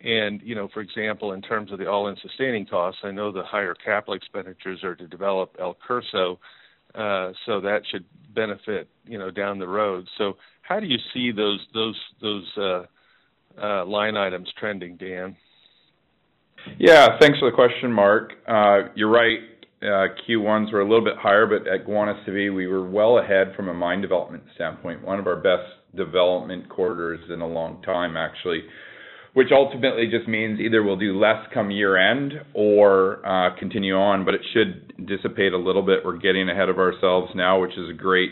And, 0.02 0.40
you 0.42 0.56
know, 0.56 0.68
for 0.74 0.80
example, 0.80 1.32
in 1.32 1.42
terms 1.42 1.70
of 1.70 1.78
the 1.78 1.88
all-in 1.88 2.16
sustaining 2.20 2.66
costs, 2.66 3.00
I 3.04 3.12
know 3.12 3.30
the 3.30 3.44
higher 3.44 3.74
capital 3.74 4.14
expenditures 4.14 4.82
are 4.82 4.96
to 4.96 5.06
develop 5.06 5.56
El 5.60 5.76
Curso, 5.88 6.38
uh, 6.94 7.32
so 7.46 7.60
that 7.60 7.82
should 7.90 8.04
benefit, 8.34 8.88
you 9.06 9.16
know, 9.16 9.30
down 9.30 9.60
the 9.60 9.68
road. 9.68 10.08
So 10.18 10.36
how 10.62 10.80
do 10.80 10.86
you 10.86 10.98
see 11.14 11.30
those 11.30 11.60
those 11.72 12.00
those 12.20 12.48
uh, 12.56 12.82
uh, 13.62 13.84
line 13.84 14.16
items 14.16 14.48
trending, 14.58 14.96
Dan? 14.96 15.36
Yeah, 16.78 17.18
thanks 17.20 17.38
for 17.38 17.50
the 17.50 17.54
question, 17.54 17.92
Mark. 17.92 18.32
Uh, 18.46 18.88
you're 18.94 19.10
right. 19.10 19.38
Uh, 19.82 20.14
Q1s 20.28 20.72
were 20.72 20.80
a 20.80 20.88
little 20.88 21.04
bit 21.04 21.16
higher, 21.18 21.46
but 21.46 21.66
at 21.66 21.86
Guanaceví, 21.86 22.54
we 22.54 22.68
were 22.68 22.88
well 22.88 23.18
ahead 23.18 23.52
from 23.56 23.68
a 23.68 23.74
mine 23.74 24.00
development 24.00 24.44
standpoint. 24.54 25.04
One 25.04 25.18
of 25.18 25.26
our 25.26 25.36
best 25.36 25.68
development 25.96 26.68
quarters 26.68 27.20
in 27.30 27.40
a 27.40 27.46
long 27.46 27.82
time, 27.82 28.16
actually, 28.16 28.62
which 29.34 29.48
ultimately 29.52 30.06
just 30.10 30.28
means 30.28 30.60
either 30.60 30.82
we'll 30.82 30.96
do 30.96 31.18
less 31.18 31.46
come 31.54 31.70
year-end 31.70 32.32
or 32.54 33.24
uh, 33.26 33.56
continue 33.58 33.94
on, 33.94 34.24
but 34.24 34.34
it 34.34 34.42
should 34.52 35.06
dissipate 35.06 35.52
a 35.52 35.58
little 35.58 35.82
bit. 35.82 36.00
We're 36.04 36.18
getting 36.18 36.48
ahead 36.48 36.68
of 36.68 36.78
ourselves 36.78 37.32
now, 37.34 37.60
which 37.60 37.72
is 37.72 37.96
great 37.96 38.30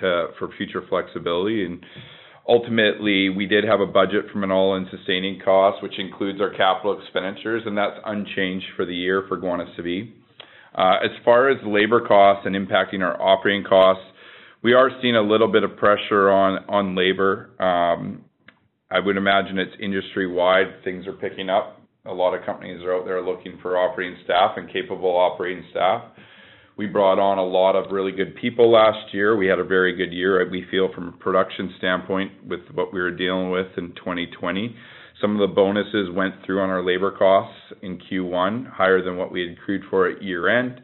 for 0.00 0.50
future 0.56 0.82
flexibility. 0.88 1.64
And 1.64 1.84
Ultimately, 2.48 3.28
we 3.28 3.46
did 3.46 3.64
have 3.64 3.80
a 3.80 3.86
budget 3.86 4.26
from 4.32 4.44
an 4.44 4.52
all-in 4.52 4.86
sustaining 4.96 5.40
cost, 5.44 5.82
which 5.82 5.98
includes 5.98 6.40
our 6.40 6.50
capital 6.50 7.00
expenditures, 7.00 7.64
and 7.66 7.76
that's 7.76 7.98
unchanged 8.04 8.66
for 8.76 8.84
the 8.86 8.94
year 8.94 9.24
for 9.26 9.36
Guanaceví. 9.36 10.12
Uh, 10.72 10.98
as 11.02 11.10
far 11.24 11.48
as 11.48 11.56
labor 11.64 12.06
costs 12.06 12.46
and 12.46 12.54
impacting 12.54 13.00
our 13.02 13.20
operating 13.20 13.64
costs, 13.64 14.04
we 14.62 14.74
are 14.74 14.90
seeing 15.02 15.16
a 15.16 15.22
little 15.22 15.50
bit 15.50 15.64
of 15.64 15.76
pressure 15.76 16.30
on 16.30 16.64
on 16.68 16.94
labor. 16.94 17.50
Um, 17.60 18.24
I 18.90 19.00
would 19.00 19.16
imagine 19.16 19.58
it's 19.58 19.74
industry-wide. 19.80 20.84
Things 20.84 21.06
are 21.06 21.12
picking 21.12 21.50
up. 21.50 21.82
A 22.04 22.12
lot 22.12 22.34
of 22.34 22.46
companies 22.46 22.82
are 22.84 22.94
out 22.94 23.04
there 23.04 23.20
looking 23.20 23.58
for 23.60 23.76
operating 23.76 24.16
staff 24.24 24.52
and 24.56 24.72
capable 24.72 25.16
operating 25.16 25.64
staff. 25.70 26.04
We 26.76 26.86
brought 26.86 27.18
on 27.18 27.38
a 27.38 27.44
lot 27.44 27.74
of 27.74 27.90
really 27.90 28.12
good 28.12 28.36
people 28.36 28.70
last 28.70 29.12
year. 29.12 29.36
We 29.36 29.46
had 29.46 29.58
a 29.58 29.64
very 29.64 29.96
good 29.96 30.12
year, 30.12 30.46
we 30.48 30.66
feel, 30.70 30.92
from 30.94 31.08
a 31.08 31.12
production 31.12 31.74
standpoint 31.78 32.46
with 32.46 32.60
what 32.74 32.92
we 32.92 33.00
were 33.00 33.10
dealing 33.10 33.50
with 33.50 33.66
in 33.76 33.94
2020. 33.96 34.76
Some 35.20 35.40
of 35.40 35.48
the 35.48 35.52
bonuses 35.52 36.10
went 36.14 36.34
through 36.44 36.60
on 36.60 36.68
our 36.68 36.84
labor 36.84 37.10
costs 37.10 37.56
in 37.82 37.98
Q1, 37.98 38.70
higher 38.70 39.02
than 39.02 39.16
what 39.16 39.32
we 39.32 39.40
had 39.40 39.56
accrued 39.56 39.82
for 39.88 40.06
at 40.06 40.22
year-end. 40.22 40.82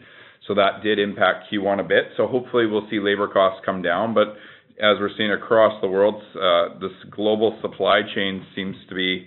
So 0.48 0.54
that 0.54 0.82
did 0.82 0.98
impact 0.98 1.52
Q1 1.52 1.80
a 1.80 1.84
bit. 1.84 2.04
So 2.16 2.26
hopefully 2.26 2.66
we'll 2.66 2.88
see 2.90 2.98
labor 2.98 3.28
costs 3.28 3.62
come 3.64 3.82
down. 3.82 4.14
But 4.14 4.34
as 4.82 4.96
we're 4.98 5.10
seeing 5.16 5.30
across 5.30 5.80
the 5.80 5.86
world, 5.86 6.20
uh, 6.34 6.78
this 6.80 6.90
global 7.10 7.56
supply 7.62 8.00
chain 8.14 8.44
seems 8.54 8.76
to 8.88 8.94
be 8.94 9.26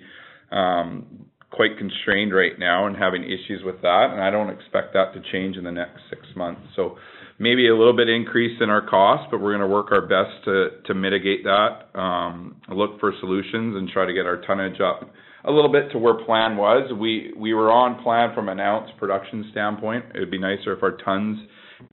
um, 0.52 1.26
quite 1.50 1.78
constrained 1.78 2.34
right 2.34 2.60
now 2.60 2.88
and 2.88 2.96
having 2.98 3.24
issues 3.24 3.64
with 3.64 3.82
that, 3.82 4.10
and 4.12 4.22
I 4.22 4.30
don't 4.30 4.50
expect 4.50 4.94
that 4.94 5.14
to 5.14 5.22
change 5.32 5.56
in 5.56 5.64
the 5.64 5.72
next 5.72 6.02
six 6.10 6.22
months. 6.36 6.62
So 6.76 6.98
maybe 7.40 7.70
a 7.70 7.76
little 7.76 7.96
bit 7.96 8.10
increase 8.10 8.62
in 8.62 8.70
our 8.70 8.86
costs, 8.86 9.28
but 9.32 9.40
we're 9.40 9.58
going 9.58 9.68
to 9.68 9.74
work 9.74 9.92
our 9.92 10.02
best 10.02 10.44
to 10.44 10.82
to 10.86 10.94
mitigate 10.94 11.46
that, 11.46 11.98
um, 11.98 12.58
look 12.70 13.00
for 13.00 13.14
solutions, 13.22 13.78
and 13.78 13.88
try 13.88 14.06
to 14.06 14.14
get 14.14 14.26
our 14.26 14.42
tonnage 14.42 14.82
up 14.82 15.10
a 15.46 15.52
little 15.52 15.72
bit 15.72 15.92
to 15.92 15.98
where 15.98 16.16
plan 16.26 16.58
was. 16.58 16.92
We 17.00 17.34
we 17.38 17.54
were 17.54 17.72
on 17.72 18.04
plan 18.04 18.36
from 18.36 18.50
an 18.50 18.60
ounce 18.60 18.92
production 19.00 19.48
standpoint. 19.52 20.06
It 20.14 20.20
would 20.20 20.32
be 20.32 20.40
nicer 20.40 20.74
if 20.74 20.84
our 20.84 20.98
tons 20.98 21.38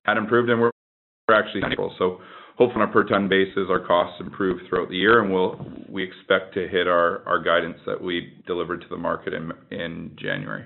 had 0.04 0.16
improved, 0.16 0.50
and 0.50 0.60
we're 0.60 0.72
actually 1.30 1.62
so 1.98 2.18
hopefully 2.62 2.82
on 2.84 2.88
a 2.88 2.92
per 2.92 3.04
ton 3.04 3.28
basis, 3.28 3.66
our 3.68 3.84
costs 3.84 4.20
improve 4.20 4.60
throughout 4.68 4.88
the 4.88 4.96
year, 4.96 5.22
and 5.22 5.32
we 5.88 6.02
expect 6.02 6.54
to 6.54 6.68
hit 6.68 6.86
our 6.86 7.42
guidance 7.44 7.78
that 7.86 8.00
we 8.00 8.34
delivered 8.46 8.80
to 8.80 8.88
the 8.88 8.96
market 8.96 9.32
in 9.34 10.16
January. 10.16 10.64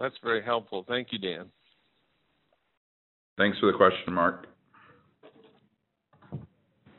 That's 0.00 0.16
very 0.22 0.42
helpful. 0.44 0.84
Thank 0.88 1.08
you, 1.10 1.18
Dan. 1.18 1.46
Thanks 3.36 3.58
for 3.58 3.70
the 3.70 3.76
question, 3.76 4.12
Mark. 4.12 4.46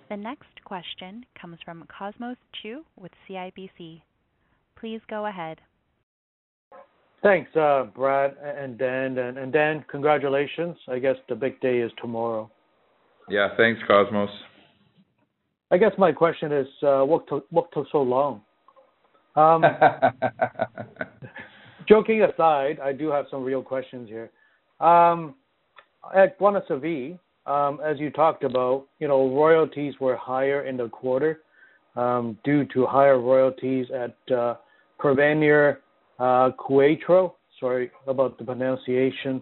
The 0.10 0.18
next 0.18 0.64
question 0.64 1.26
comes 1.40 1.60
from 1.64 1.86
Cosmos 1.96 2.38
Chiu 2.62 2.84
with 2.98 3.12
CIBC. 3.30 4.02
Please 4.80 5.02
go 5.10 5.28
ahead. 5.28 5.60
Thanks, 7.22 7.54
uh, 7.56 7.86
Brad 7.94 8.36
and 8.42 8.78
Dan. 8.78 9.18
And 9.18 9.52
Dan, 9.52 9.84
congratulations. 9.92 10.78
I 10.88 11.00
guess 11.00 11.18
the 11.28 11.36
big 11.36 11.60
day 11.60 11.80
is 11.80 11.92
tomorrow. 12.02 12.50
Yeah, 13.30 13.50
thanks, 13.58 13.82
Cosmos. 13.88 14.30
I 15.72 15.78
guess 15.78 15.92
my 15.98 16.12
question 16.12 16.52
is, 16.52 16.68
uh, 16.82 17.04
what 17.04 17.28
took 17.28 17.46
what 17.52 17.72
took 17.72 17.86
so 17.92 18.02
long? 18.02 18.42
Um, 19.36 19.64
joking 21.88 22.24
aside, 22.24 22.80
I 22.80 22.92
do 22.92 23.12
have 23.12 23.26
some 23.30 23.44
real 23.44 23.62
questions 23.62 24.10
here. 24.10 24.32
Um, 24.80 25.36
at 26.16 26.40
Guanaceví, 26.40 27.20
um, 27.46 27.80
as 27.86 28.00
you 28.00 28.10
talked 28.10 28.44
about, 28.44 28.88
you 29.00 29.08
know, 29.08 29.30
royalties 29.30 29.94
were 30.00 30.16
higher 30.16 30.66
in 30.66 30.78
the 30.78 30.90
quarter 30.90 31.42
um, 31.96 32.38
due 32.44 32.66
to 32.74 32.86
higher 32.86 33.20
royalties 33.20 33.88
at 33.94 34.16
uh, 34.34 34.56
Porvenir 35.00 35.78
uh, 36.20 36.52
Cuatro. 36.58 37.34
Sorry 37.60 37.92
about 38.08 38.38
the 38.38 38.46
pronunciation. 38.46 39.42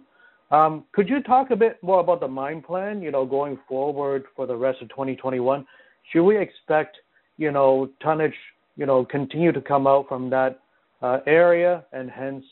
Um, 0.50 0.84
could 0.92 1.08
you 1.08 1.22
talk 1.22 1.50
a 1.50 1.56
bit 1.56 1.78
more 1.82 2.00
about 2.00 2.20
the 2.20 2.28
mine 2.28 2.62
plan, 2.62 3.02
you 3.02 3.10
know, 3.10 3.26
going 3.26 3.58
forward 3.68 4.24
for 4.34 4.46
the 4.46 4.56
rest 4.56 4.80
of 4.80 4.88
2021? 4.88 5.66
Should 6.12 6.24
we 6.24 6.40
expect, 6.40 6.96
you 7.36 7.52
know, 7.52 7.90
tonnage, 8.02 8.34
you 8.76 8.86
know, 8.86 9.04
continue 9.04 9.52
to 9.52 9.60
come 9.60 9.86
out 9.86 10.06
from 10.08 10.30
that 10.30 10.60
uh, 11.02 11.18
area 11.26 11.84
and 11.92 12.10
hence 12.10 12.44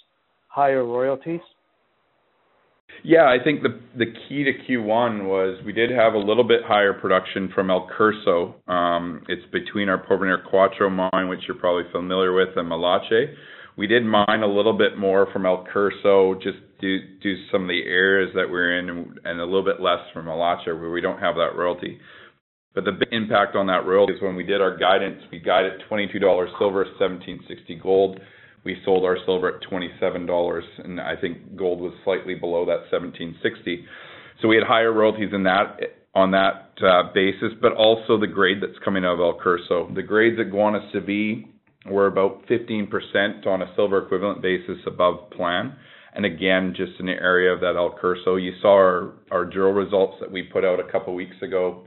higher 0.49 0.85
royalties? 0.85 1.41
Yeah, 3.03 3.25
I 3.25 3.43
think 3.43 3.63
the 3.63 3.81
the 3.97 4.07
key 4.07 4.45
to 4.45 4.53
Q1 4.53 5.27
was 5.27 5.63
we 5.65 5.73
did 5.73 5.91
have 5.91 6.15
a 6.15 6.19
little 6.19 6.45
bit 6.45 6.61
higher 6.65 6.93
production 6.93 7.51
from 7.55 7.71
El 7.71 7.89
Curso. 7.89 8.55
Um, 8.71 9.23
it's 9.29 9.45
between 9.53 9.89
our 9.89 10.03
Porvenir 10.05 10.39
Cuatro 10.51 10.91
mine, 10.91 11.29
which 11.29 11.41
you're 11.47 11.59
probably 11.59 11.91
familiar 11.93 12.33
with, 12.33 12.57
and 12.57 12.71
Milache. 12.71 13.35
We 13.77 13.87
did 13.87 14.05
mine 14.05 14.43
a 14.43 14.47
little 14.47 14.73
bit 14.73 14.97
more 14.97 15.29
from 15.33 15.47
El 15.47 15.67
Curso, 15.73 16.41
just 16.43 16.59
do 16.81 16.99
do 17.23 17.35
some 17.51 17.63
of 17.63 17.69
the 17.69 17.83
areas 17.85 18.33
that 18.35 18.51
we're 18.51 18.79
in, 18.79 18.89
and, 19.25 19.41
a 19.41 19.45
little 19.45 19.65
bit 19.65 19.81
less 19.81 20.01
from 20.13 20.27
Milache, 20.27 20.67
where 20.67 20.91
we 20.91 21.01
don't 21.01 21.19
have 21.19 21.37
that 21.37 21.57
royalty. 21.57 21.99
But 22.75 22.85
the 22.85 22.93
big 22.93 23.09
impact 23.13 23.57
on 23.57 23.67
that 23.69 23.87
royalty 23.87 24.15
is 24.15 24.23
when 24.23 24.37
we 24.37 24.45
did 24.45 24.61
our 24.61 24.77
guidance, 24.77 25.23
we 25.33 25.39
guided 25.39 25.81
$22 25.91 26.21
silver, 26.59 26.85
1760 26.85 27.75
gold. 27.83 28.21
We 28.65 28.77
sold 28.85 29.05
our 29.05 29.17
silver 29.25 29.57
at 29.57 29.63
$27, 29.63 30.61
and 30.85 31.01
I 31.01 31.15
think 31.17 31.57
gold 31.57 31.81
was 31.81 31.95
slightly 32.05 32.35
below 32.35 32.67
that 32.67 32.91
1760. 32.93 33.85
So 34.43 34.49
we 34.49 34.57
had 34.57 34.65
higher 34.67 34.93
royalties 34.93 35.31
in 35.33 35.45
that 35.45 35.79
on 36.15 36.31
that 36.33 36.73
uh, 36.83 37.13
basis, 37.15 37.53
but 37.61 37.73
also 37.73 38.19
the 38.19 38.27
grade 38.27 38.59
that's 38.63 38.79
coming 38.85 39.05
out 39.05 39.15
of 39.15 39.21
El 39.21 39.39
Curso. 39.39 39.95
The 39.95 40.03
grades 40.03 40.39
at 40.41 40.51
Guanaceví 40.51 41.45
we're 41.89 42.07
about 42.07 42.47
15% 42.47 43.47
on 43.47 43.63
a 43.63 43.73
silver 43.77 44.05
equivalent 44.05 44.43
basis 44.43 44.79
above 44.87 45.31
plan. 45.31 45.77
And 46.17 46.25
again, 46.25 46.75
just 46.75 46.99
in 46.99 47.07
the 47.07 47.13
area 47.13 47.53
of 47.53 47.61
that 47.61 47.77
El 47.77 47.97
Curso, 48.03 48.43
you 48.43 48.53
saw 48.63 48.75
our, 48.75 49.13
our 49.31 49.45
drill 49.45 49.71
results 49.71 50.17
that 50.21 50.33
we 50.33 50.43
put 50.43 50.65
out 50.65 50.81
a 50.81 50.91
couple 50.91 51.15
weeks 51.15 51.37
ago 51.43 51.87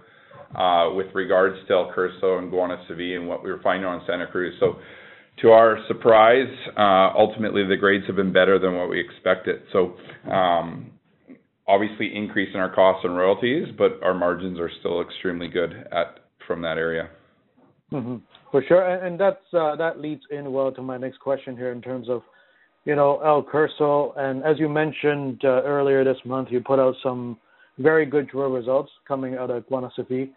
uh, 0.55 0.93
with 0.93 1.07
regards 1.15 1.55
to 1.67 1.73
El 1.73 1.91
Curso 1.91 2.37
and 2.37 2.51
Guanaceví 2.51 3.15
and 3.15 3.27
what 3.27 3.43
we 3.43 3.51
were 3.51 3.59
finding 3.63 3.85
on 3.85 4.03
Santa 4.05 4.27
Cruz. 4.27 4.53
So 4.59 4.75
to 5.41 5.49
our 5.49 5.79
surprise, 5.87 6.53
uh, 6.77 7.17
ultimately 7.17 7.65
the 7.65 7.75
grades 7.75 8.05
have 8.07 8.15
been 8.15 8.31
better 8.31 8.59
than 8.59 8.77
what 8.77 8.89
we 8.89 8.99
expected. 8.99 9.63
So 9.73 9.95
um, 10.31 10.91
obviously 11.67 12.15
increase 12.15 12.49
in 12.53 12.59
our 12.59 12.73
costs 12.73 13.05
and 13.05 13.17
royalties, 13.17 13.67
but 13.77 13.99
our 14.03 14.13
margins 14.13 14.59
are 14.59 14.71
still 14.79 15.01
extremely 15.01 15.47
good 15.47 15.73
at 15.91 16.19
from 16.45 16.61
that 16.63 16.77
area. 16.77 17.09
Mm-hmm. 17.91 18.17
For 18.51 18.63
sure, 18.67 18.83
and 18.83 19.19
that's 19.19 19.37
uh, 19.53 19.75
that 19.75 19.99
leads 19.99 20.21
in 20.31 20.51
well 20.51 20.71
to 20.71 20.81
my 20.81 20.97
next 20.97 21.19
question 21.19 21.55
here 21.55 21.71
in 21.71 21.81
terms 21.81 22.09
of, 22.09 22.21
you 22.89 22.95
know, 22.95 23.21
El 23.23 23.43
Curso, 23.43 24.17
and 24.17 24.43
as 24.43 24.57
you 24.57 24.67
mentioned 24.67 25.41
uh, 25.43 25.61
earlier 25.61 26.03
this 26.03 26.17
month, 26.25 26.47
you 26.49 26.59
put 26.59 26.79
out 26.79 26.95
some 27.03 27.37
very 27.77 28.03
good 28.03 28.27
drill 28.27 28.49
results 28.49 28.91
coming 29.07 29.35
out 29.35 29.51
of 29.51 29.63
Guanaceví. 29.69 30.31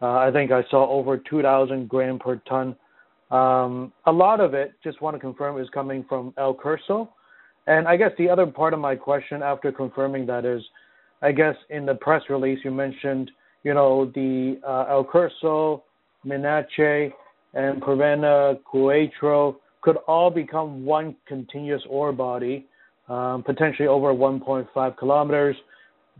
Uh, 0.00 0.12
I 0.12 0.30
think 0.32 0.52
I 0.52 0.62
saw 0.70 0.88
over 0.88 1.18
2,000 1.18 1.88
gram 1.88 2.20
per 2.20 2.36
ton. 2.48 2.76
Um, 3.32 3.92
a 4.06 4.12
lot 4.12 4.38
of 4.38 4.54
it, 4.54 4.74
just 4.84 5.02
want 5.02 5.16
to 5.16 5.18
confirm, 5.18 5.60
is 5.60 5.68
coming 5.74 6.04
from 6.08 6.32
El 6.38 6.54
Curso. 6.54 7.08
And 7.66 7.88
I 7.88 7.96
guess 7.96 8.12
the 8.18 8.30
other 8.30 8.46
part 8.46 8.72
of 8.72 8.78
my 8.78 8.94
question 8.94 9.42
after 9.42 9.72
confirming 9.72 10.26
that 10.26 10.44
is, 10.44 10.62
I 11.22 11.32
guess 11.32 11.56
in 11.70 11.86
the 11.86 11.96
press 11.96 12.22
release 12.30 12.60
you 12.62 12.70
mentioned, 12.70 13.32
you 13.64 13.74
know, 13.74 14.12
the 14.14 14.60
uh, 14.64 14.84
El 14.88 15.04
Curso, 15.04 15.82
Milache, 16.24 17.10
and 17.54 17.82
Porvenir 17.82 18.60
Cuatro 18.72 19.56
could 19.86 19.98
all 20.08 20.30
become 20.30 20.84
one 20.84 21.14
continuous 21.28 21.80
ore 21.88 22.12
body, 22.12 22.66
um, 23.08 23.44
potentially 23.44 23.86
over 23.86 24.12
1.5 24.12 24.96
kilometers 24.98 25.54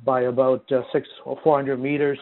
by 0.05 0.21
about 0.23 0.71
uh, 0.71 0.83
six 0.93 1.09
or 1.25 1.37
400 1.43 1.77
meters. 1.77 2.17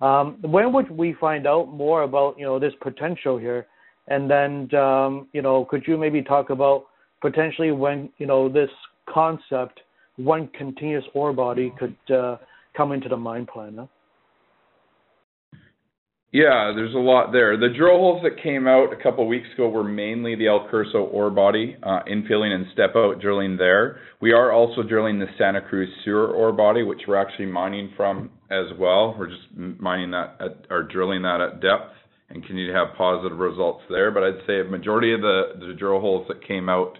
Um, 0.00 0.38
when 0.42 0.72
would 0.72 0.90
we 0.90 1.14
find 1.20 1.46
out 1.46 1.72
more 1.72 2.02
about 2.02 2.36
you 2.36 2.44
know 2.44 2.58
this 2.58 2.72
potential 2.82 3.38
here? 3.38 3.68
And 4.08 4.28
then 4.28 4.74
um, 4.74 5.28
you 5.32 5.42
know, 5.42 5.64
could 5.70 5.84
you 5.86 5.96
maybe 5.96 6.22
talk 6.22 6.50
about 6.50 6.86
potentially 7.20 7.70
when 7.70 8.10
you 8.18 8.26
know 8.26 8.48
this 8.48 8.70
concept, 9.08 9.78
one 10.16 10.48
continuous 10.58 11.04
ore 11.14 11.32
body, 11.32 11.72
could 11.78 11.96
uh, 12.12 12.38
come 12.76 12.90
into 12.90 13.08
the 13.08 13.16
mine 13.16 13.46
plan? 13.46 13.76
Huh? 13.78 13.86
Yeah, 16.32 16.70
there's 16.76 16.94
a 16.94 16.98
lot 16.98 17.32
there. 17.32 17.56
The 17.56 17.70
drill 17.76 17.98
holes 17.98 18.22
that 18.22 18.40
came 18.40 18.68
out 18.68 18.92
a 18.92 19.02
couple 19.02 19.26
weeks 19.26 19.48
ago 19.54 19.68
were 19.68 19.82
mainly 19.82 20.36
the 20.36 20.46
El 20.46 20.68
Curso 20.68 21.12
ore 21.12 21.28
body, 21.30 21.76
uh, 21.82 22.00
infilling 22.08 22.54
and 22.54 22.66
step 22.72 22.90
out 22.94 23.20
drilling 23.20 23.56
there. 23.56 23.98
We 24.20 24.30
are 24.30 24.52
also 24.52 24.84
drilling 24.84 25.18
the 25.18 25.26
Santa 25.36 25.60
Cruz 25.60 25.88
Sur 26.04 26.28
ore 26.28 26.52
body, 26.52 26.84
which 26.84 27.00
we're 27.08 27.16
actually 27.16 27.46
mining 27.46 27.92
from 27.96 28.30
as 28.48 28.66
well. 28.78 29.16
We're 29.18 29.30
just 29.30 29.42
mining 29.56 30.12
that 30.12 30.36
at, 30.38 30.66
or 30.70 30.84
drilling 30.84 31.22
that 31.22 31.40
at 31.40 31.60
depth 31.60 31.94
and 32.28 32.44
continue 32.44 32.68
to 32.68 32.78
have 32.78 32.96
positive 32.96 33.36
results 33.36 33.82
there. 33.90 34.12
But 34.12 34.22
I'd 34.22 34.46
say 34.46 34.60
a 34.60 34.64
majority 34.64 35.12
of 35.12 35.22
the, 35.22 35.54
the 35.58 35.72
drill 35.72 36.00
holes 36.00 36.28
that 36.28 36.46
came 36.46 36.68
out 36.68 36.96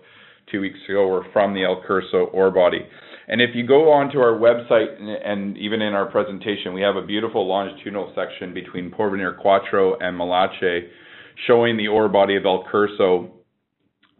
two 0.50 0.60
weeks 0.60 0.78
ago 0.88 1.06
were 1.06 1.24
from 1.32 1.54
the 1.54 1.62
El 1.62 1.84
Curso 1.88 2.34
ore 2.34 2.50
body. 2.50 2.84
And 3.30 3.40
if 3.40 3.50
you 3.54 3.64
go 3.64 3.92
onto 3.92 4.18
our 4.18 4.32
website 4.32 5.00
and, 5.00 5.08
and 5.08 5.56
even 5.56 5.80
in 5.80 5.94
our 5.94 6.06
presentation, 6.06 6.74
we 6.74 6.82
have 6.82 6.96
a 6.96 7.06
beautiful 7.06 7.46
longitudinal 7.46 8.12
section 8.16 8.52
between 8.52 8.90
Porvenir 8.90 9.40
Cuatro 9.40 9.94
and 10.00 10.18
Milache 10.18 10.88
showing 11.46 11.76
the 11.76 11.86
ore 11.86 12.08
body 12.08 12.34
of 12.34 12.44
El 12.44 12.64
Curso, 12.64 13.30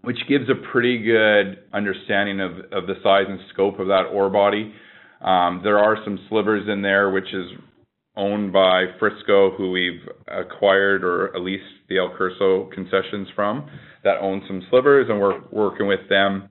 which 0.02 0.19
gives 0.29 0.45
a 0.49 0.55
pretty 0.71 1.02
good 1.02 1.59
understanding 1.73 2.40
of, 2.40 2.52
of 2.71 2.87
the 2.87 2.95
size 3.02 3.25
and 3.29 3.40
scope 3.52 3.81
of 3.81 3.88
that 3.88 4.05
ore 4.12 4.31
body. 4.31 4.73
Um, 5.21 5.61
there 5.64 5.81
are 5.81 5.97
some 6.05 6.21
slivers 6.29 6.69
in 6.69 6.81
there, 6.81 7.11
which 7.11 7.35
is 7.35 7.47
owned 8.17 8.52
by 8.52 8.85
Frisco, 9.00 9.50
who 9.57 9.73
we've 9.73 10.09
acquired 10.29 11.02
or 11.02 11.35
at 11.35 11.43
least 11.43 11.64
the 11.88 11.99
El 11.99 12.14
Curso 12.17 12.71
concessions 12.73 13.26
from, 13.35 13.69
that 14.05 14.19
own 14.21 14.43
some 14.47 14.62
slivers, 14.71 15.09
and 15.11 15.21
we're 15.21 15.40
working 15.50 15.88
with 15.88 16.09
them 16.09 16.49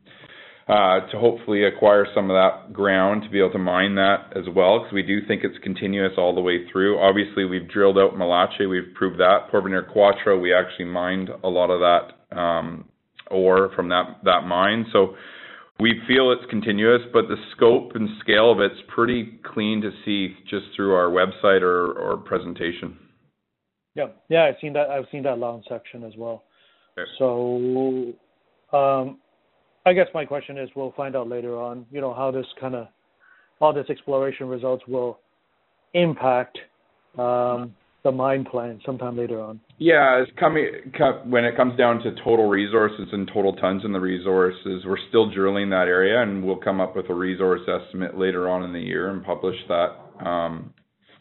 to 0.70 1.18
hopefully 1.20 1.64
acquire 1.66 2.06
some 2.14 2.30
of 2.30 2.36
that 2.36 2.74
ground 2.74 3.24
to 3.24 3.30
be 3.30 3.40
able 3.40 3.52
to 3.52 3.58
mine 3.58 3.96
that 3.96 4.32
as 4.36 4.46
well, 4.56 4.80
because 4.80 4.94
we 4.94 5.02
do 5.02 5.26
think 5.28 5.44
it's 5.44 5.58
continuous 5.64 6.14
all 6.18 6.36
the 6.36 6.42
way 6.42 6.70
through. 6.72 7.00
Obviously, 7.00 7.46
we've 7.46 7.68
drilled 7.68 7.98
out 7.98 8.14
Milache, 8.14 8.70
we've 8.70 8.94
proved 8.94 9.20
that. 9.20 9.50
Porvenir 9.52 9.92
Cuatro, 9.92 10.40
we 10.40 10.54
actually 10.54 10.86
mined 10.86 11.30
a 11.44 11.50
lot 11.50 11.72
of 11.72 11.80
that 11.80 12.38
um, 12.38 12.86
ore 13.32 13.72
from 13.76 13.90
that 13.90 14.20
that 14.26 14.42
mine. 14.46 14.86
So 14.94 15.16
we 15.80 16.02
feel 16.08 16.32
it's 16.32 16.48
continuous, 16.50 17.02
but 17.14 17.28
the 17.28 17.38
scope 17.56 17.94
and 17.96 18.10
scale 18.20 18.52
of 18.52 18.60
it's 18.60 18.80
pretty 18.94 19.40
clean 19.54 19.82
to 19.82 19.92
see 20.06 20.36
just 20.50 20.66
through 20.76 20.94
our 20.94 21.10
website 21.10 21.62
or, 21.62 21.94
or 21.94 22.18
presentation. 22.18 22.98
Yeah, 23.96 24.08
yeah, 24.30 24.46
I've 24.46 24.56
seen 24.62 24.74
that. 24.74 24.90
I've 24.90 25.06
seen 25.12 25.24
that 25.24 25.40
long 25.40 25.64
section 25.68 26.04
as 26.04 26.14
well. 26.16 26.44
Okay. 26.98 27.10
So, 27.18 28.14
um, 28.78 29.18
I 29.86 29.94
guess 29.94 30.08
my 30.14 30.26
question 30.26 30.58
is, 30.58 30.70
we'll 30.76 30.94
find 30.96 31.16
out 31.16 31.28
later 31.28 31.58
on, 31.58 31.86
you 31.92 32.02
know, 32.02 32.14
how 32.14 32.32
this 32.32 32.46
kind 32.60 32.76
of, 32.76 32.88
all 33.60 33.74
this 33.74 33.90
exploration 33.90 34.48
results 34.48 34.84
will 34.88 35.20
impact 35.94 36.58
um, 37.18 37.74
the 38.04 38.12
mine 38.12 38.46
plan 38.46 38.80
sometime 38.86 39.18
later 39.18 39.42
on. 39.42 39.60
Yeah, 39.78 40.22
it's 40.22 40.32
coming 40.40 40.66
when 41.26 41.44
it 41.46 41.56
comes 41.58 41.78
down 41.78 42.00
to 42.04 42.12
total 42.24 42.48
resources 42.48 43.08
and 43.12 43.28
total 43.34 43.54
tons 43.54 43.84
in 43.84 43.92
the 43.92 44.00
resources. 44.00 44.84
We're 44.86 44.98
still 45.10 45.32
drilling 45.32 45.70
that 45.72 45.88
area, 45.88 46.22
and 46.22 46.44
we'll 46.44 46.58
come 46.58 46.80
up 46.80 46.96
with 46.96 47.10
a 47.10 47.14
resource 47.14 47.62
estimate 47.68 48.18
later 48.18 48.50
on 48.50 48.64
in 48.64 48.74
the 48.74 48.80
year 48.80 49.10
and 49.10 49.24
publish 49.24 49.56
that. 49.68 50.26
Um, 50.26 50.74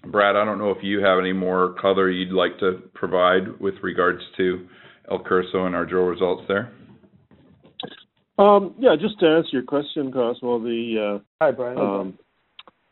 Brad, 0.06 0.36
I 0.36 0.44
don't 0.44 0.58
know 0.58 0.70
if 0.70 0.82
you 0.82 1.00
have 1.00 1.18
any 1.18 1.32
more 1.32 1.74
color 1.80 2.10
you'd 2.10 2.32
like 2.32 2.58
to 2.60 2.82
provide 2.94 3.58
with 3.60 3.74
regards 3.82 4.20
to 4.36 4.66
El 5.10 5.18
Curso 5.20 5.66
and 5.66 5.74
our 5.74 5.86
drill 5.86 6.04
results 6.04 6.42
there. 6.46 6.72
Um, 8.38 8.76
yeah, 8.78 8.94
just 8.98 9.18
to 9.18 9.26
answer 9.26 9.48
your 9.52 9.64
question, 9.64 10.12
Cosmo, 10.12 10.60
the 10.60 11.18
uh, 11.18 11.44
hi 11.44 11.50
Brian. 11.50 11.78
Um, 11.78 12.18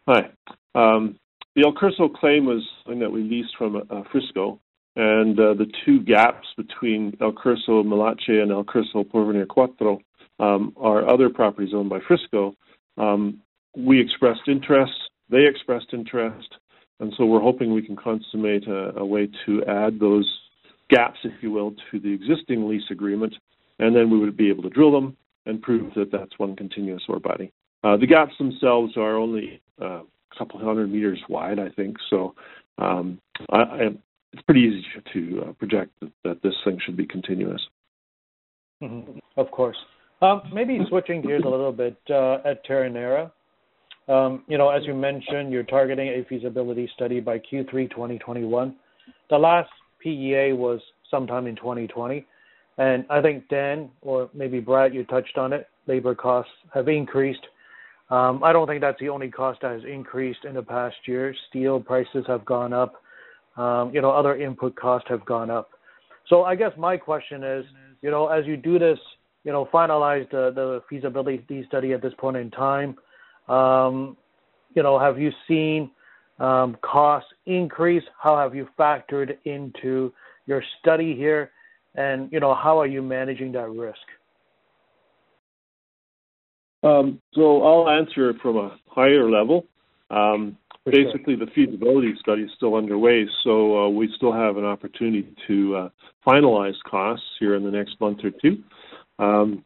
hi. 0.07 0.31
Um, 0.75 1.21
the 1.55 1.63
El 1.65 1.73
Curso 1.73 2.13
claim 2.13 2.47
was 2.47 2.63
something 2.83 2.99
that 2.99 3.13
we 3.13 3.23
leased 3.23 3.57
from 3.57 3.77
uh, 3.77 4.03
Frisco, 4.11 4.61
and 4.97 5.39
uh, 5.39 5.55
the 5.55 5.71
two 5.85 6.01
gaps 6.01 6.49
between 6.57 7.17
El 7.21 7.33
Curso 7.33 7.85
Milache 7.85 8.43
and 8.43 8.51
El 8.51 8.65
Curso 8.65 9.05
Porvenir 9.05 9.47
Cuatro 9.47 10.01
um, 10.41 10.75
are 10.77 11.09
other 11.09 11.31
properties 11.31 11.73
owned 11.73 11.91
by 11.91 12.01
Frisco. 12.09 12.55
Um, 12.99 13.41
we 13.77 14.01
expressed 14.01 14.49
interest, 14.49 14.93
they 15.31 15.47
expressed 15.47 15.93
interest, 15.93 16.57
and 16.99 17.13
so 17.17 17.25
we're 17.25 17.41
hoping 17.41 17.73
we 17.73 17.87
can 17.87 17.95
consummate 17.95 18.67
a, 18.67 18.99
a 18.99 19.07
way 19.07 19.29
to 19.47 19.65
add 19.67 20.01
those 20.01 20.29
gaps, 20.91 21.19
if 21.23 21.35
you 21.41 21.53
will, 21.53 21.73
to 21.93 22.01
the 22.01 22.13
existing 22.13 22.69
lease 22.69 22.91
agreement, 22.91 23.35
and 23.79 23.95
then 23.95 24.11
we 24.11 24.19
would 24.19 24.37
be 24.37 24.49
able 24.49 24.65
to 24.65 24.71
drill 24.71 24.91
them 24.91 25.17
and 25.47 25.63
prove 25.63 25.95
that 25.95 26.11
that's 26.13 26.39
one 26.39 26.57
continuous 26.57 27.03
ore 27.09 27.21
body. 27.21 27.53
Uh, 27.85 27.97
the 27.97 28.07
gaps 28.07 28.33
themselves 28.39 28.97
are 28.97 29.17
only 29.17 29.61
uh, 29.81 30.01
a 30.03 30.39
couple 30.39 30.59
hundred 30.61 30.93
meters 30.93 31.21
wide, 31.29 31.59
I 31.59 31.69
think. 31.71 31.97
So 32.11 32.35
um, 32.79 33.21
I, 33.51 33.59
I, 33.59 33.81
it's 34.33 34.43
pretty 34.43 34.63
easy 34.63 34.85
to 35.13 35.43
uh, 35.43 35.53
project 35.53 35.93
that, 36.01 36.13
that, 36.25 36.43
this 36.43 36.55
thing 36.65 36.79
should 36.85 36.97
be 36.97 37.07
continuous. 37.07 37.61
Mm-hmm. 38.83 39.19
Of 39.37 39.51
course. 39.51 39.77
Um, 40.21 40.43
maybe 40.53 40.79
switching 40.89 41.23
gears 41.23 41.43
a 41.45 41.49
little 41.49 41.73
bit 41.73 41.97
uh, 42.11 42.39
at 42.45 42.67
Terronera. 42.67 43.31
Um, 44.09 44.45
you 44.47 44.57
know, 44.57 44.71
as 44.71 44.83
you 44.87 44.95
mentioned, 44.95 45.53
you're 45.53 45.65
targeting 45.65 46.09
a 46.09 46.25
feasibility 46.29 46.89
study 46.95 47.21
by 47.21 47.39
Q3 47.39 47.91
2021. 47.91 48.75
The 49.31 49.37
last 49.37 49.71
PEA 50.01 50.53
was 50.53 50.81
sometime 51.11 51.47
in 51.47 51.57
2020. 51.57 52.27
And 52.79 53.07
I 53.09 53.23
think 53.23 53.49
Dan 53.49 53.91
or 54.03 54.29
maybe 54.35 54.61
Brad, 54.61 54.95
you 54.95 55.05
touched 55.05 55.39
on 55.39 55.53
it. 55.53 55.69
Labor 55.87 56.15
costs 56.15 56.53
have 56.75 56.89
increased. 56.89 57.47
Um, 58.11 58.45
I 58.45 58.53
don't 58.53 58.67
think 58.67 58.81
that's 58.81 59.01
the 59.01 59.09
only 59.09 59.31
cost 59.31 59.61
that 59.63 59.73
has 59.73 59.83
increased 59.85 60.45
in 60.45 60.55
the 60.55 60.63
past 60.63 60.97
year. 61.07 61.35
Steel 61.49 61.81
prices 61.81 62.25
have 62.27 62.45
gone 62.45 62.73
up. 62.73 63.03
Um, 63.57 63.93
you 63.95 64.03
know, 64.03 64.11
other 64.11 64.37
input 64.37 64.77
costs 64.77 65.09
have 65.09 65.25
gone 65.25 65.51
up. 65.51 65.71
So 66.29 66.45
I 66.45 66.55
guess 66.55 66.73
my 66.77 66.97
question 66.97 67.43
is, 67.43 67.65
you 68.03 68.11
know, 68.11 68.29
as 68.29 68.47
you 68.47 68.57
do 68.57 68.79
this, 68.79 68.99
you 69.45 69.53
know, 69.53 69.69
finalize 69.73 70.29
the, 70.31 70.53
the 70.55 70.83
feasibility 70.91 71.65
study 71.67 71.93
at 71.93 72.03
this 72.03 72.13
point 72.19 72.37
in 72.37 72.51
time, 72.51 72.97
um, 73.49 74.17
you 74.75 74.83
know, 74.83 74.99
have 74.99 75.19
you 75.19 75.31
seen 75.49 75.91
um, 76.39 76.77
costs 76.83 77.31
increase? 77.47 78.03
How 78.21 78.37
have 78.37 78.55
you 78.55 78.69
factored 78.79 79.39
into 79.45 80.13
your 80.47 80.63
study 80.81 81.15
here? 81.15 81.51
And 81.97 82.31
you 82.31 82.41
know 82.41 82.55
how 82.55 82.79
are 82.79 82.87
you 82.87 83.03
managing 83.03 83.53
that 83.53 83.69
risk? 83.69 83.99
Um, 86.83 87.21
so 87.35 87.63
I'll 87.63 87.89
answer 87.89 88.35
from 88.41 88.57
a 88.57 88.79
higher 88.89 89.29
level. 89.29 89.67
Um, 90.11 90.57
basically, 90.85 91.35
the 91.35 91.49
feasibility 91.55 92.15
study 92.21 92.43
is 92.43 92.51
still 92.57 92.77
underway, 92.77 93.27
so 93.43 93.87
uh, 93.87 93.89
we 93.89 94.13
still 94.17 94.33
have 94.33 94.57
an 94.57 94.65
opportunity 94.65 95.27
to 95.49 95.77
uh, 95.77 95.89
finalize 96.27 96.77
costs 96.89 97.25
here 97.41 97.57
in 97.57 97.65
the 97.65 97.71
next 97.71 98.01
month 98.01 98.21
or 98.23 98.31
two. 98.31 98.63
Um, 99.19 99.65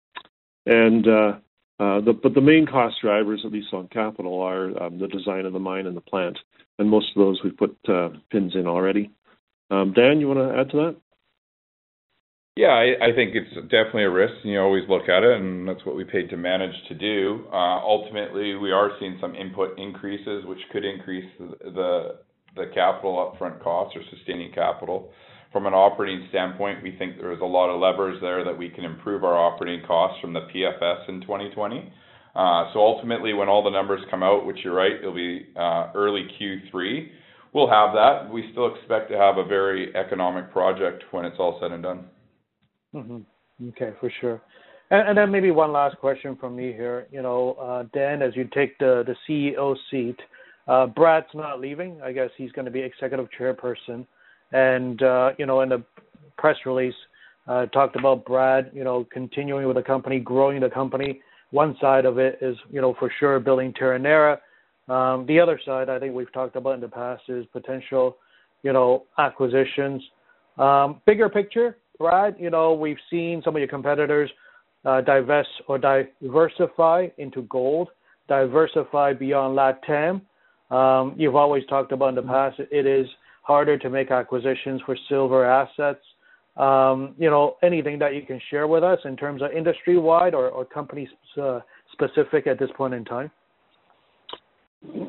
and 0.66 1.07
uh, 1.07 1.33
uh 1.81 2.01
the, 2.01 2.12
but 2.23 2.35
the 2.35 2.40
main 2.40 2.66
cost 2.66 2.97
drivers, 3.03 3.43
at 3.45 3.53
least 3.53 3.69
on 3.73 3.88
capital, 3.88 4.40
are 4.40 4.83
um, 4.83 4.99
the 4.99 5.09
design 5.09 5.45
of 5.45 5.53
the 5.53 5.59
mine 5.59 5.87
and 5.87 5.97
the 5.97 6.01
plant, 6.01 6.38
and 6.79 6.88
most 6.88 7.09
of 7.14 7.21
those 7.21 7.40
we've 7.43 7.57
put 7.57 7.77
uh, 7.88 8.11
pins 8.31 8.55
in 8.55 8.66
already. 8.66 9.11
Um, 9.71 9.93
Dan, 9.93 10.21
you 10.21 10.29
want 10.29 10.38
to 10.38 10.59
add 10.59 10.71
to 10.71 10.77
that? 10.77 10.97
Yeah, 12.57 12.75
I, 12.75 13.15
think 13.15 13.35
it's 13.35 13.55
definitely 13.71 14.05
a 14.05 14.11
risk, 14.11 14.35
and 14.43 14.53
you 14.53 14.61
always 14.61 14.83
look 14.89 15.09
at 15.09 15.23
it, 15.23 15.41
and 15.41 15.69
that's 15.69 15.87
what 15.87 15.97
we 15.97 16.05
paid 16.05 16.29
to 16.31 16.37
manage 16.37 16.75
to 16.89 16.95
do. 16.95 17.47
Uh, 17.53 17.79
ultimately, 17.81 18.57
we 18.57 18.73
are 18.73 18.91
seeing 18.99 19.17
some 19.21 19.35
input 19.37 19.79
increases, 19.79 20.45
which 20.45 20.59
could 20.73 20.85
increase 20.85 21.31
the 21.39 21.71
the, 21.71 22.17
the 22.57 22.67
capital 22.75 23.33
upfront 23.33 23.63
costs 23.63 23.97
or 23.97 24.03
sustaining 24.15 24.53
capital. 24.53 25.11
From 25.53 25.67
an 25.67 25.75
operating 25.75 26.27
standpoint, 26.29 26.83
we 26.83 26.97
think 26.99 27.17
there's 27.19 27.41
a 27.41 27.45
lot 27.45 27.71
of 27.71 27.81
levers 27.81 28.19
there 28.21 28.45
that 28.45 28.57
we 28.57 28.69
can 28.69 28.85
improve 28.85 29.25
our 29.25 29.37
operating 29.37 29.87
costs 29.87 30.21
from 30.21 30.33
the 30.33 30.41
PFS 30.41 31.09
in 31.09 31.21
2020. 31.23 31.93
Uh, 32.35 32.73
so 32.73 32.81
ultimately, 32.81 33.33
when 33.33 33.49
all 33.49 33.63
the 33.63 33.71
numbers 33.71 34.01
come 34.11 34.23
out, 34.23 34.45
which 34.45 34.59
you're 34.65 34.75
right, 34.75 34.93
it'll 35.01 35.15
be 35.15 35.47
uh, 35.57 35.91
early 35.95 36.29
Q3, 36.41 37.09
we'll 37.53 37.71
have 37.71 37.95
that. 37.95 38.29
We 38.33 38.49
still 38.53 38.75
expect 38.75 39.11
to 39.11 39.17
have 39.17 39.39
a 39.39 39.45
very 39.45 39.95
economic 39.97 40.53
project 40.53 41.05
when 41.11 41.25
it's 41.25 41.37
all 41.39 41.59
said 41.61 41.73
and 41.73 41.83
done. 41.83 42.05
Mm-hmm. 42.94 43.68
Okay, 43.70 43.92
for 44.00 44.11
sure. 44.20 44.40
And, 44.90 45.11
and, 45.11 45.18
then 45.18 45.31
maybe 45.31 45.50
one 45.50 45.72
last 45.72 45.96
question 45.98 46.37
from 46.37 46.57
me 46.57 46.72
here. 46.72 47.07
You 47.12 47.22
know, 47.22 47.53
uh, 47.61 47.85
Dan, 47.94 48.22
as 48.22 48.35
you 48.35 48.48
take 48.53 48.79
the 48.79 49.05
the 49.07 49.14
CEO 49.29 49.76
seat, 49.90 50.18
Uh, 50.70 50.87
Brad's 50.87 51.26
not 51.35 51.61
leaving. 51.61 52.00
I 52.03 52.12
guess 52.12 52.31
he's 52.37 52.53
going 52.53 52.64
to 52.64 52.70
be 52.70 52.81
executive 52.81 53.29
chairperson. 53.38 54.07
And, 54.53 55.03
uh, 55.03 55.31
you 55.38 55.46
know, 55.46 55.62
in 55.62 55.68
the 55.68 55.83
press 56.38 56.57
release, 56.64 56.94
uh, 57.48 57.66
talked 57.66 57.96
about 57.96 58.24
Brad, 58.24 58.70
you 58.72 58.85
know, 58.85 59.07
continuing 59.12 59.66
with 59.66 59.76
the 59.76 59.83
company, 59.83 60.20
growing 60.20 60.61
the 60.61 60.70
company. 60.70 61.20
One 61.50 61.76
side 61.81 62.05
of 62.05 62.18
it 62.18 62.38
is, 62.40 62.57
you 62.70 62.81
know, 62.81 62.94
for 62.98 63.11
sure 63.18 63.40
building 63.40 63.72
Terronera. 63.72 64.38
Um, 64.88 65.26
the 65.26 65.40
other 65.40 65.59
side, 65.64 65.88
I 65.88 65.98
think 65.98 66.14
we've 66.14 66.33
talked 66.33 66.57
about 66.57 66.74
in 66.74 66.81
the 66.81 66.88
past, 66.88 67.22
is 67.29 67.46
potential, 67.53 68.16
you 68.62 68.72
know, 68.72 69.05
acquisitions. 69.18 70.03
Um, 70.59 71.00
bigger 71.07 71.29
picture, 71.29 71.79
Brad, 72.01 72.35
you 72.39 72.49
know, 72.49 72.73
we've 72.73 72.97
seen 73.11 73.43
some 73.45 73.55
of 73.55 73.61
your 73.61 73.69
competitors 73.69 74.31
uh, 74.87 75.03
divest 75.03 75.51
or 75.69 75.79
diversify 75.79 77.09
into 77.19 77.43
gold, 77.43 77.91
diversify 78.27 79.13
beyond 79.13 79.57
LATAM. 79.57 80.23
Um, 80.75 81.15
you've 81.19 81.37
always 81.37 81.63
talked 81.67 81.93
about 81.93 82.09
in 82.09 82.15
the 82.15 82.23
past 82.23 82.59
it 82.59 82.87
is 82.87 83.07
harder 83.43 83.77
to 83.77 83.91
make 83.91 84.11
acquisitions 84.11 84.81
for 84.87 84.97
silver 85.11 85.45
assets. 85.45 86.01
Um, 86.57 87.15
you 87.19 87.29
know, 87.29 87.57
anything 87.63 87.99
that 87.99 88.15
you 88.15 88.23
can 88.23 88.41
share 88.51 88.67
with 88.67 88.83
us 88.83 88.99
in 89.05 89.15
terms 89.15 89.43
of 89.43 89.51
industry-wide 89.53 90.35
or, 90.35 90.49
or 90.49 90.65
company 90.65 91.07
uh, 91.41 91.61
specific 91.93 92.47
at 92.47 92.59
this 92.59 92.71
point 92.79 92.95
in 92.95 93.05
time? 93.05 93.31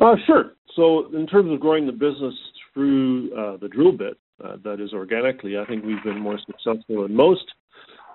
Uh, 0.02 0.16
sure. 0.28 0.54
So, 0.76 1.08
in 1.16 1.26
terms 1.26 1.54
of 1.54 1.62
growing 1.62 1.86
the 1.86 1.94
business 1.94 2.34
through 2.74 3.32
uh, 3.34 3.58
the 3.58 3.70
drill 3.70 3.94
bit, 3.94 4.18
uh, 4.44 4.58
that 4.64 4.80
is 4.80 4.94
organically, 4.94 5.58
I 5.58 5.66
think 5.66 5.84
we've 5.84 6.04
been 6.04 6.20
more 6.20 6.40
successful 6.46 7.04
than 7.04 7.16
most 7.16 7.46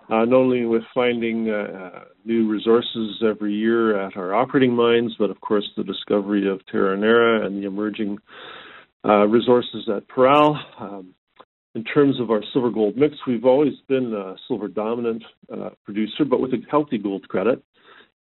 uh, 0.09 0.25
not 0.25 0.37
only 0.37 0.65
with 0.65 0.83
finding 0.95 1.51
uh, 1.51 2.05
new 2.25 2.49
resources 2.49 3.23
every 3.29 3.53
year 3.53 4.01
at 4.01 4.17
our 4.17 4.35
operating 4.35 4.73
mines, 4.73 5.15
but 5.19 5.31
of 5.31 5.41
course 5.41 5.69
the 5.77 5.83
discovery 5.83 6.49
of 6.49 6.61
Terronera 6.73 7.45
and 7.45 7.61
the 7.61 7.67
emerging 7.67 8.19
uh, 9.05 9.27
resources 9.27 9.89
at 9.95 10.07
Parral. 10.09 10.57
Um, 10.81 11.15
in 11.75 11.85
terms 11.85 12.21
of 12.21 12.31
our 12.31 12.43
silver 12.53 12.71
gold 12.71 12.97
mix, 12.97 13.17
we've 13.27 13.45
always 13.45 13.75
been 13.89 14.15
a 14.15 14.37
silver 14.49 14.69
dominant 14.69 15.23
uh, 15.53 15.71
producer, 15.85 16.25
but 16.25 16.41
with 16.41 16.53
a 16.53 16.59
healthy 16.71 16.99
gold 16.99 17.29
credit. 17.29 17.63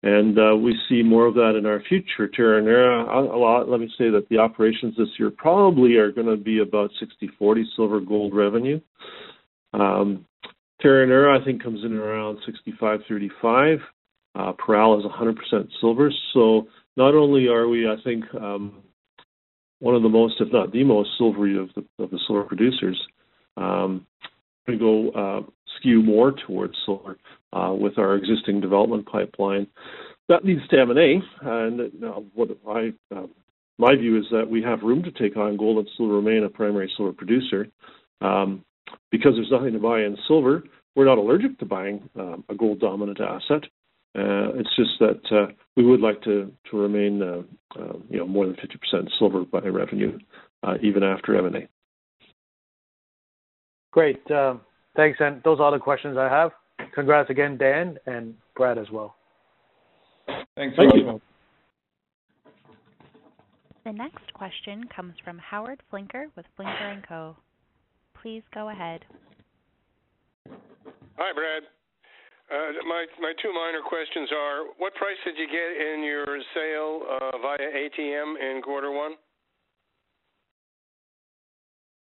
And 0.02 0.38
uh, 0.38 0.56
we 0.56 0.78
see 0.88 1.02
more 1.02 1.26
of 1.26 1.34
that 1.34 1.56
in 1.58 1.66
our 1.66 1.82
future. 1.88 2.28
Terronera, 2.28 3.08
a 3.08 3.36
lot, 3.36 3.68
let 3.68 3.80
me 3.80 3.90
say 3.98 4.10
that 4.10 4.28
the 4.28 4.38
operations 4.38 4.94
this 4.96 5.08
year 5.18 5.30
probably 5.30 5.96
are 5.96 6.12
going 6.12 6.26
to 6.26 6.36
be 6.36 6.60
about 6.60 6.90
60 7.00 7.28
40 7.38 7.66
silver 7.74 8.00
gold 8.00 8.34
revenue. 8.34 8.80
Um, 9.72 10.26
Terronera, 10.82 11.40
I 11.40 11.44
think, 11.44 11.62
comes 11.62 11.82
in 11.84 11.94
around 11.94 12.38
65.35. 12.46 13.78
Uh, 14.34 14.52
Parral 14.52 14.98
is 14.98 15.06
100% 15.10 15.68
silver. 15.80 16.12
So 16.34 16.68
not 16.96 17.14
only 17.14 17.48
are 17.48 17.66
we, 17.66 17.88
I 17.88 17.96
think, 18.04 18.24
um, 18.34 18.82
one 19.80 19.94
of 19.94 20.02
the 20.02 20.08
most, 20.08 20.34
if 20.40 20.52
not 20.52 20.72
the 20.72 20.84
most, 20.84 21.10
silvery 21.18 21.58
of 21.58 21.68
the, 21.74 22.02
of 22.02 22.10
the 22.10 22.18
silver 22.26 22.44
producers, 22.44 23.00
um, 23.56 24.06
we 24.68 24.78
go 24.78 25.10
uh, 25.10 25.50
skew 25.78 26.02
more 26.02 26.32
towards 26.46 26.74
silver 26.84 27.16
uh, 27.56 27.72
with 27.72 27.98
our 27.98 28.16
existing 28.16 28.60
development 28.60 29.06
pipeline. 29.06 29.66
That 30.28 30.44
leads 30.44 30.66
to 30.68 30.80
M&A, 30.80 31.22
and 31.42 31.80
uh, 32.02 32.20
what 32.34 32.48
I, 32.68 32.92
uh, 33.14 33.26
my 33.78 33.94
view 33.94 34.18
is 34.18 34.24
that 34.32 34.48
we 34.48 34.62
have 34.62 34.82
room 34.82 35.02
to 35.04 35.10
take 35.12 35.36
on 35.36 35.56
gold 35.56 35.78
and 35.78 35.88
still 35.94 36.08
remain 36.08 36.44
a 36.44 36.48
primary 36.48 36.92
silver 36.96 37.12
producer. 37.12 37.68
Um, 38.20 38.64
because 39.10 39.32
there's 39.36 39.50
nothing 39.50 39.72
to 39.72 39.78
buy 39.78 40.00
in 40.00 40.16
silver, 40.26 40.64
we're 40.94 41.04
not 41.04 41.18
allergic 41.18 41.58
to 41.58 41.64
buying 41.66 42.08
um, 42.18 42.44
a 42.48 42.54
gold 42.54 42.80
dominant 42.80 43.20
asset. 43.20 43.64
Uh, 44.18 44.56
it's 44.56 44.74
just 44.76 44.98
that 44.98 45.20
uh, 45.30 45.52
we 45.76 45.84
would 45.84 46.00
like 46.00 46.22
to 46.22 46.50
to 46.70 46.76
remain, 46.78 47.22
uh, 47.22 47.42
uh 47.78 47.98
you 48.08 48.18
know, 48.18 48.26
more 48.26 48.46
than 48.46 48.54
50% 48.54 49.08
silver 49.18 49.44
by 49.44 49.60
revenue, 49.60 50.18
uh, 50.62 50.74
even 50.82 51.02
after 51.02 51.36
M&A. 51.36 51.68
Great, 53.92 54.30
um, 54.30 54.62
thanks, 54.96 55.18
and 55.20 55.42
those 55.42 55.60
are 55.60 55.70
the 55.70 55.78
questions 55.78 56.16
I 56.16 56.30
have. 56.30 56.52
Congrats 56.94 57.30
again, 57.30 57.56
Dan 57.56 57.98
and 58.06 58.34
Brad 58.54 58.78
as 58.78 58.90
well. 58.90 59.16
Thanks. 60.56 60.76
Thank 60.76 60.94
you. 60.94 61.20
The 63.84 63.92
next 63.92 64.32
question 64.34 64.84
comes 64.94 65.14
from 65.24 65.38
Howard 65.38 65.80
Flinker 65.92 66.24
with 66.36 66.44
Flinker 66.58 66.92
and 66.92 67.06
Co. 67.06 67.36
Please 68.20 68.42
go 68.52 68.70
ahead. 68.70 69.04
Hi, 70.48 71.32
Brad. 71.32 71.62
Uh, 72.50 72.72
my 72.88 73.06
my 73.20 73.32
two 73.42 73.52
minor 73.52 73.80
questions 73.86 74.30
are: 74.32 74.64
What 74.78 74.94
price 74.94 75.16
did 75.24 75.34
you 75.36 75.46
get 75.46 75.94
in 75.94 76.02
your 76.02 76.26
sale 76.54 77.02
uh, 77.10 77.38
via 77.38 77.58
ATM 77.58 78.34
in 78.40 78.62
quarter 78.62 78.90
one? 78.90 79.12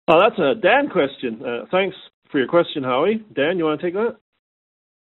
Oh, 0.07 0.19
that's 0.19 0.39
a 0.39 0.55
Dan 0.61 0.89
question. 0.89 1.41
Uh, 1.45 1.65
thanks 1.71 1.95
for 2.29 2.39
your 2.39 2.47
question, 2.47 2.83
Howie. 2.83 3.23
Dan, 3.35 3.57
you 3.57 3.63
want 3.63 3.79
to 3.79 3.87
take 3.87 3.93
that? 3.93 4.17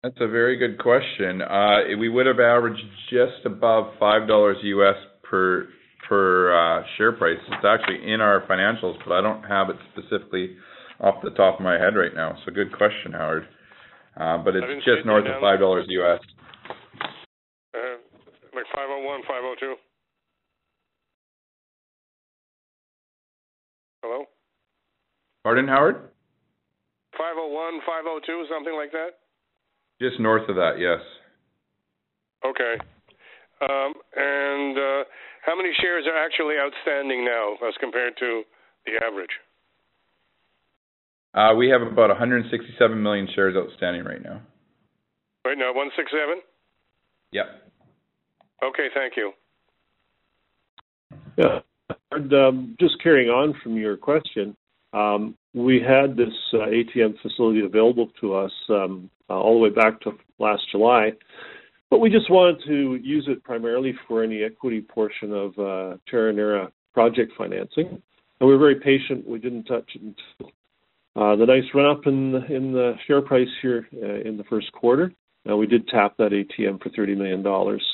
That's 0.02 0.16
a 0.20 0.28
very 0.28 0.56
good 0.56 0.78
question. 0.78 1.42
Uh, 1.42 1.78
we 1.98 2.08
would 2.08 2.26
have 2.26 2.38
averaged 2.38 2.82
just 3.10 3.44
above 3.44 3.94
five 3.98 4.28
dollars 4.28 4.56
US 4.62 4.96
per 5.22 5.68
per 6.08 6.54
uh, 6.54 6.84
share 6.96 7.12
price. 7.12 7.38
It's 7.48 7.64
actually 7.64 8.12
in 8.12 8.20
our 8.20 8.46
financials, 8.46 8.96
but 9.04 9.14
I 9.14 9.20
don't 9.20 9.42
have 9.42 9.70
it 9.70 9.76
specifically 9.92 10.56
off 11.00 11.16
the 11.22 11.30
top 11.30 11.58
of 11.58 11.64
my 11.64 11.74
head 11.74 11.96
right 11.96 12.14
now. 12.14 12.36
So 12.44 12.52
good 12.52 12.76
question, 12.76 13.12
Howard. 13.12 13.48
Uh, 14.16 14.38
but 14.38 14.54
it's 14.56 14.84
just 14.84 15.04
north 15.04 15.26
of 15.26 15.40
five 15.40 15.58
dollars 15.58 15.86
US. 15.88 16.20
Like 18.56 18.64
501, 18.72 19.20
502. 19.28 19.74
Hello. 24.02 24.24
Pardon, 25.44 25.68
Howard. 25.68 26.08
501, 27.20 27.84
502, 27.84 28.46
something 28.48 28.72
like 28.72 28.92
that. 28.92 29.25
Just 30.00 30.20
north 30.20 30.48
of 30.48 30.56
that, 30.56 30.78
yes. 30.78 31.00
Okay. 32.44 32.76
Um, 33.62 33.94
and 34.14 34.76
uh, 34.76 35.04
how 35.44 35.56
many 35.56 35.70
shares 35.80 36.04
are 36.06 36.16
actually 36.16 36.56
outstanding 36.60 37.24
now 37.24 37.54
as 37.66 37.74
compared 37.80 38.16
to 38.18 38.42
the 38.84 38.92
average? 39.04 39.30
Uh, 41.34 41.54
we 41.54 41.68
have 41.68 41.82
about 41.82 42.08
167 42.08 43.02
million 43.02 43.28
shares 43.34 43.56
outstanding 43.56 44.04
right 44.04 44.22
now. 44.22 44.40
Right 45.44 45.56
now, 45.56 45.72
167? 45.72 46.40
Yep. 47.32 47.46
Okay, 48.64 48.88
thank 48.94 49.14
you. 49.16 49.32
Yeah. 51.36 51.60
And, 52.10 52.32
um, 52.32 52.76
just 52.80 53.02
carrying 53.02 53.28
on 53.28 53.54
from 53.62 53.76
your 53.76 53.96
question, 53.96 54.56
um, 54.92 55.36
we 55.56 55.80
had 55.80 56.16
this 56.16 56.34
uh, 56.52 56.58
ATM 56.58 57.18
facility 57.22 57.64
available 57.64 58.10
to 58.20 58.34
us 58.34 58.52
um, 58.68 59.08
uh, 59.30 59.32
all 59.32 59.54
the 59.54 59.60
way 59.60 59.70
back 59.70 59.98
to 60.02 60.12
last 60.38 60.62
July, 60.70 61.12
but 61.90 61.98
we 61.98 62.10
just 62.10 62.30
wanted 62.30 62.62
to 62.66 63.00
use 63.02 63.24
it 63.26 63.42
primarily 63.42 63.94
for 64.06 64.22
any 64.22 64.42
equity 64.42 64.82
portion 64.82 65.32
of 65.32 65.52
uh, 65.58 65.96
Terronera 66.12 66.70
project 66.92 67.32
financing. 67.38 67.86
And 68.38 68.48
we 68.48 68.48
were 68.48 68.58
very 68.58 68.74
patient. 68.74 69.26
We 69.26 69.38
didn't 69.38 69.64
touch 69.64 69.90
it 69.94 70.02
until 70.02 70.52
uh, 71.16 71.36
the 71.36 71.46
nice 71.46 71.64
run 71.72 71.86
up 71.86 72.06
in 72.06 72.32
the, 72.32 72.44
in 72.54 72.72
the 72.72 72.94
share 73.06 73.22
price 73.22 73.48
here 73.62 73.88
uh, 74.02 74.28
in 74.28 74.36
the 74.36 74.44
first 74.44 74.70
quarter. 74.72 75.10
Uh, 75.50 75.56
we 75.56 75.66
did 75.66 75.88
tap 75.88 76.16
that 76.18 76.32
ATM 76.32 76.82
for 76.82 76.90
$30 76.90 77.16
million. 77.16 77.42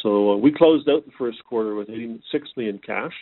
So 0.03 0.33
uh, 0.33 0.37
we 0.37 0.51
closed 0.51 0.89
out 0.89 1.07
the 1.07 1.13
first 1.17 1.45
quarter 1.45 1.77
with 1.77 1.91
86 1.91 2.49
million 2.57 2.81
cash 2.85 3.13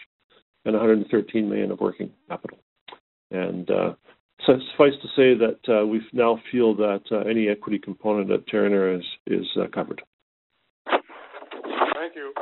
and 0.65 0.75
113 0.75 1.47
million 1.47 1.71
of 1.73 1.81
working 1.81 2.11
capital. 2.29 2.59
And 3.31 3.71
uh, 3.71 3.93
suffice 4.47 4.95
to 5.03 5.09
say 5.17 5.35
that 5.35 5.61
uh, 5.69 5.87
we 5.87 6.01
now 6.13 6.39
feel 6.51 6.75
that 6.77 7.03
uh, 7.11 7.19
any 7.29 7.49
equity 7.49 7.79
component 7.79 8.31
at 8.31 8.47
Terronera 8.47 8.99
is, 8.99 9.05
is 9.27 9.47
uh, 9.57 9.67
covered. 9.73 10.03
Thank 10.87 12.15
you. 12.17 12.33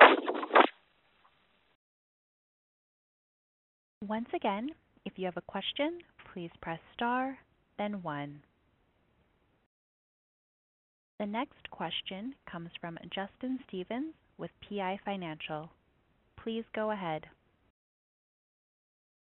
Once 4.06 4.28
again, 4.34 4.70
if 5.04 5.14
you 5.16 5.24
have 5.24 5.36
a 5.36 5.42
question, 5.42 5.98
please 6.32 6.50
press 6.60 6.78
star 6.94 7.38
then 7.78 8.02
one. 8.02 8.40
The 11.18 11.26
next 11.26 11.70
question 11.70 12.34
comes 12.50 12.70
from 12.80 12.98
Justin 13.04 13.58
Stevens 13.66 14.14
with 14.36 14.50
PI 14.68 15.00
Financial. 15.04 15.70
Please 16.42 16.64
go 16.74 16.90
ahead. 16.90 17.26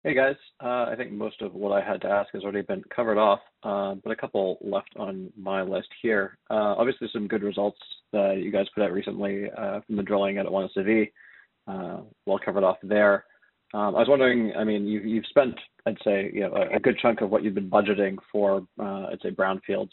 Hey, 0.06 0.12
guys. 0.12 0.36
Uh, 0.62 0.84
I 0.90 0.96
think 0.98 1.12
most 1.12 1.40
of 1.40 1.54
what 1.54 1.72
I 1.72 1.82
had 1.82 2.02
to 2.02 2.08
ask 2.08 2.30
has 2.34 2.42
already 2.42 2.60
been 2.60 2.84
covered 2.94 3.16
off, 3.16 3.40
uh, 3.62 3.94
but 4.04 4.10
a 4.10 4.16
couple 4.16 4.58
left 4.60 4.90
on 4.96 5.32
my 5.34 5.62
list 5.62 5.88
here. 6.02 6.36
Uh, 6.50 6.74
obviously, 6.76 7.08
some 7.10 7.26
good 7.26 7.42
results 7.42 7.78
that 8.12 8.36
you 8.36 8.52
guys 8.52 8.66
put 8.74 8.84
out 8.84 8.92
recently 8.92 9.46
from 9.86 9.96
the 9.96 10.02
drilling 10.02 10.36
at 10.36 10.44
Guanaceví. 10.44 11.10
Well 11.66 12.38
covered 12.44 12.64
off 12.64 12.76
there. 12.82 13.24
Um, 13.72 13.96
I 13.96 14.00
was 14.00 14.08
wondering, 14.10 14.52
I 14.54 14.62
mean, 14.62 14.86
you've 14.86 15.24
spent, 15.30 15.54
I'd 15.86 15.96
say, 16.04 16.30
you 16.34 16.40
know, 16.40 16.54
a 16.54 16.78
good 16.78 16.98
chunk 17.00 17.22
of 17.22 17.30
what 17.30 17.42
you've 17.42 17.54
been 17.54 17.70
budgeting 17.70 18.18
for, 18.30 18.62
I'd 18.78 19.22
say, 19.22 19.30
brownfields 19.30 19.88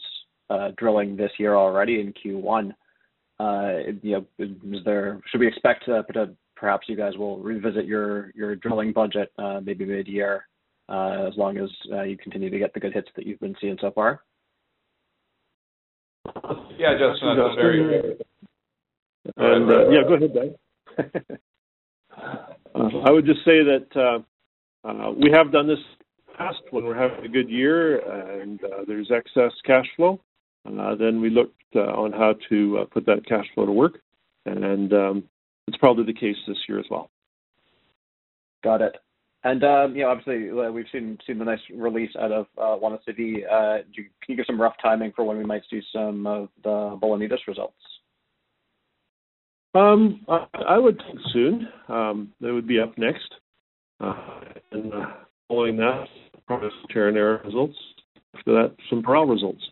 drilling 0.76 1.16
this 1.16 1.32
year 1.38 1.54
already 1.56 2.00
in 2.00 2.12
Q1. 2.12 2.72
Uh, 3.40 3.92
you 4.02 4.12
know, 4.12 4.26
is 4.38 4.84
there 4.84 5.22
should 5.30 5.40
we 5.40 5.48
expect 5.48 5.86
perhaps 6.62 6.88
you 6.88 6.96
guys 6.96 7.16
will 7.18 7.38
revisit 7.40 7.86
your 7.86 8.30
your 8.36 8.54
drilling 8.54 8.92
budget 8.92 9.32
uh, 9.36 9.60
maybe 9.62 9.84
mid-year, 9.84 10.46
uh, 10.88 11.26
as 11.26 11.36
long 11.36 11.58
as 11.58 11.68
uh, 11.92 12.02
you 12.02 12.16
continue 12.16 12.50
to 12.50 12.58
get 12.58 12.72
the 12.72 12.78
good 12.78 12.94
hits 12.94 13.08
that 13.16 13.26
you've 13.26 13.40
been 13.40 13.56
seeing 13.60 13.76
so 13.80 13.90
far. 13.90 14.22
Yeah, 16.78 16.94
Justin, 16.96 17.36
that's 17.36 17.52
a 17.52 17.56
very. 17.56 18.16
And 19.36 19.70
uh, 19.70 19.90
yeah, 19.90 20.02
go 20.06 20.14
ahead, 20.14 20.32
Ben. 20.32 20.54
uh, 22.74 23.00
I 23.06 23.10
would 23.10 23.26
just 23.26 23.44
say 23.44 23.58
that 23.64 23.88
uh, 23.96 24.88
uh, 24.88 25.10
we 25.10 25.32
have 25.32 25.50
done 25.50 25.66
this 25.66 25.78
past 26.38 26.60
when 26.70 26.84
we're 26.84 26.96
having 26.96 27.24
a 27.24 27.28
good 27.28 27.50
year 27.50 27.98
and 28.40 28.62
uh, 28.64 28.84
there's 28.86 29.10
excess 29.10 29.52
cash 29.64 29.86
flow. 29.96 30.20
Uh, 30.66 30.94
then 30.94 31.20
we 31.20 31.28
looked 31.28 31.60
uh, 31.74 31.80
on 31.80 32.12
how 32.12 32.34
to 32.48 32.78
uh, 32.78 32.84
put 32.84 33.04
that 33.06 33.26
cash 33.26 33.46
flow 33.54 33.66
to 33.66 33.72
work, 33.72 34.00
and 34.46 34.92
um, 34.92 35.24
it's 35.68 35.76
probably 35.78 36.04
the 36.04 36.18
case 36.18 36.36
this 36.46 36.58
year 36.68 36.78
as 36.78 36.86
well. 36.90 37.10
Got 38.64 38.82
it. 38.82 38.96
And 39.44 39.64
um, 39.64 39.96
you 39.96 40.02
know, 40.02 40.10
obviously, 40.10 40.50
uh, 40.50 40.70
we've 40.70 40.86
seen 40.92 41.18
seen 41.26 41.38
the 41.38 41.44
nice 41.44 41.58
release 41.74 42.12
out 42.20 42.30
of 42.30 42.46
uh, 42.56 42.78
Guanaceví. 42.78 43.42
Uh, 43.50 43.82
you, 43.92 44.04
can 44.22 44.28
you 44.28 44.36
give 44.36 44.46
some 44.46 44.60
rough 44.60 44.74
timing 44.80 45.12
for 45.16 45.24
when 45.24 45.36
we 45.36 45.44
might 45.44 45.62
see 45.68 45.82
some 45.92 46.26
of 46.26 46.48
the 46.62 46.98
Bolañitos 47.02 47.46
results? 47.48 47.74
Um, 49.74 50.20
I, 50.28 50.46
I 50.68 50.78
would 50.78 50.98
think 50.98 51.18
soon. 51.32 51.68
Um, 51.88 52.32
they 52.40 52.52
would 52.52 52.68
be 52.68 52.78
up 52.78 52.96
next, 52.96 53.34
uh, 54.00 54.14
and 54.70 54.92
uh, 54.92 55.06
following 55.48 55.76
that, 55.78 56.04
probably 56.46 56.68
some 56.80 56.94
Terronera 56.94 57.44
results. 57.44 57.76
After 58.36 58.52
that, 58.52 58.76
some 58.90 59.02
Parral 59.02 59.28
results. 59.28 59.62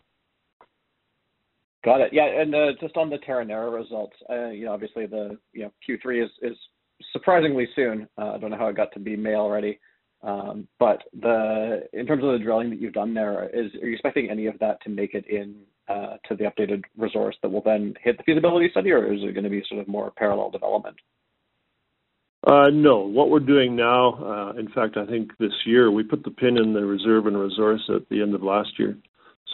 Got 1.84 2.02
it. 2.02 2.12
Yeah, 2.12 2.26
and 2.26 2.54
uh, 2.54 2.72
just 2.80 2.96
on 2.96 3.08
the 3.08 3.16
Terronera 3.18 3.72
results, 3.72 4.16
uh, 4.28 4.50
you 4.50 4.66
know, 4.66 4.72
obviously 4.72 5.06
the 5.06 5.38
you 5.52 5.62
know 5.62 5.72
Q3 5.88 6.24
is 6.24 6.30
is 6.42 6.56
surprisingly 7.12 7.66
soon. 7.74 8.06
Uh, 8.18 8.32
I 8.32 8.38
don't 8.38 8.50
know 8.50 8.58
how 8.58 8.68
it 8.68 8.76
got 8.76 8.92
to 8.92 9.00
be 9.00 9.16
May 9.16 9.34
already, 9.34 9.80
um, 10.22 10.68
but 10.78 11.02
the 11.18 11.88
in 11.94 12.06
terms 12.06 12.22
of 12.22 12.32
the 12.32 12.38
drilling 12.38 12.68
that 12.70 12.80
you've 12.80 12.92
done 12.92 13.14
there, 13.14 13.48
is 13.48 13.74
are 13.82 13.86
you 13.86 13.94
expecting 13.94 14.28
any 14.28 14.46
of 14.46 14.58
that 14.58 14.82
to 14.82 14.90
make 14.90 15.14
it 15.14 15.26
in 15.26 15.56
uh, 15.88 16.16
to 16.28 16.36
the 16.36 16.44
updated 16.44 16.82
resource 16.98 17.36
that 17.42 17.50
will 17.50 17.62
then 17.62 17.94
hit 18.02 18.18
the 18.18 18.24
feasibility 18.24 18.68
study, 18.70 18.90
or 18.90 19.12
is 19.12 19.20
it 19.22 19.32
going 19.32 19.44
to 19.44 19.50
be 19.50 19.62
sort 19.66 19.80
of 19.80 19.88
more 19.88 20.12
parallel 20.16 20.50
development? 20.50 20.96
Uh, 22.46 22.68
no, 22.70 23.00
what 23.00 23.30
we're 23.30 23.38
doing 23.38 23.76
now, 23.76 24.52
in 24.58 24.68
fact, 24.68 24.96
I 24.96 25.04
think 25.04 25.30
this 25.38 25.52
year 25.66 25.90
we 25.90 26.02
put 26.02 26.24
the 26.24 26.30
pin 26.30 26.56
in 26.56 26.72
the 26.72 26.84
reserve 26.84 27.26
and 27.26 27.38
resource 27.38 27.82
at 27.94 28.08
the 28.08 28.22
end 28.22 28.34
of 28.34 28.42
last 28.42 28.78
year. 28.78 28.96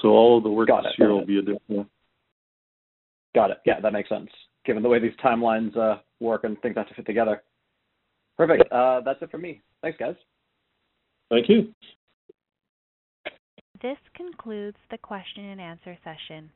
So 0.03 0.11
all 0.11 0.39
of 0.39 0.45
the 0.45 0.51
work 0.51 0.69
Got 0.69 0.85
this 0.85 0.93
year 0.97 1.12
will 1.12 1.27
be 1.27 1.39
additional. 1.39 1.89
Got 3.37 3.51
it. 3.51 3.59
Yeah, 3.66 3.81
that 3.81 3.92
makes 3.92 4.09
sense. 4.09 4.31
Given 4.64 4.83
the 4.83 4.88
way 4.88 4.99
these 4.99 5.12
timelines 5.22 5.77
uh, 5.77 5.99
work 6.20 6.44
and 6.44 6.59
things 6.62 6.75
have 6.79 6.88
to 6.88 6.94
fit 6.94 7.05
together. 7.05 7.42
Perfect. 8.38 8.72
Uh, 8.72 9.03
that's 9.05 9.20
it 9.20 9.31
for 9.31 9.37
me. 9.37 9.61
Thanks, 9.83 9.99
guys. 9.99 10.14
Thank 11.31 11.51
you. 11.51 11.75
This 13.83 13.99
concludes 14.14 14.79
the 14.90 14.96
question 14.96 15.44
and 15.44 15.61
answer 15.61 15.99
session. 16.03 16.51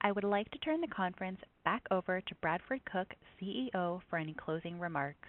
I 0.00 0.12
would 0.12 0.24
like 0.24 0.50
to 0.52 0.58
turn 0.60 0.80
the 0.80 0.86
conference 0.86 1.40
back 1.66 1.82
over 1.90 2.22
to 2.22 2.34
Bradford 2.36 2.80
Cooke, 2.90 3.12
CEO, 3.40 4.00
for 4.08 4.18
any 4.18 4.32
closing 4.32 4.80
remarks. 4.80 5.28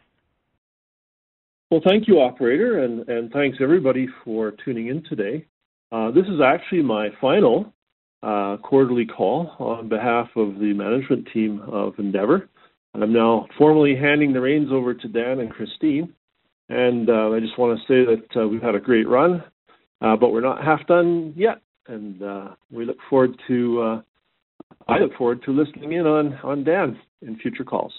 Well, 1.69 1.81
thank 1.85 2.07
you, 2.07 2.21
operator, 2.21 2.85
and, 2.85 3.07
and 3.09 3.31
thanks 3.33 3.57
everybody 3.61 4.07
for 4.23 4.53
tuning 4.63 4.87
in 4.87 5.03
today. 5.09 5.45
Uh, 5.91 6.11
this 6.11 6.25
is 6.25 6.39
actually 6.41 6.83
my 6.83 7.09
final 7.19 7.73
uh, 8.21 8.57
quarterly 8.57 9.05
call 9.05 9.51
on 9.59 9.87
behalf 9.87 10.27
of 10.35 10.55
the 10.59 10.73
management 10.73 11.27
team 11.33 11.61
of 11.67 11.93
Endeavour. 11.97 12.49
I'm 12.93 13.13
now 13.13 13.47
formally 13.57 13.95
handing 13.95 14.33
the 14.33 14.41
reins 14.41 14.69
over 14.71 14.93
to 14.93 15.07
Dan 15.07 15.39
and 15.39 15.49
Christine, 15.49 16.13
and 16.69 17.09
uh, 17.09 17.29
I 17.29 17.39
just 17.39 17.57
want 17.57 17.79
to 17.79 17.85
say 17.85 18.05
that 18.05 18.41
uh, 18.41 18.47
we've 18.47 18.61
had 18.61 18.75
a 18.75 18.79
great 18.79 19.07
run, 19.07 19.43
uh, 20.01 20.15
but 20.15 20.31
we're 20.31 20.41
not 20.41 20.63
half 20.63 20.85
done 20.87 21.33
yet, 21.35 21.61
and 21.87 22.21
uh, 22.21 22.47
we 22.71 22.85
look 22.85 22.97
forward 23.09 23.39
to. 23.47 23.81
Uh, 23.81 24.01
I 24.87 24.97
look 24.97 25.13
forward 25.17 25.43
to 25.43 25.51
listening 25.51 25.93
in 25.93 26.07
on 26.07 26.33
on 26.43 26.63
Dan 26.63 26.99
in 27.21 27.37
future 27.37 27.63
calls. 27.63 27.93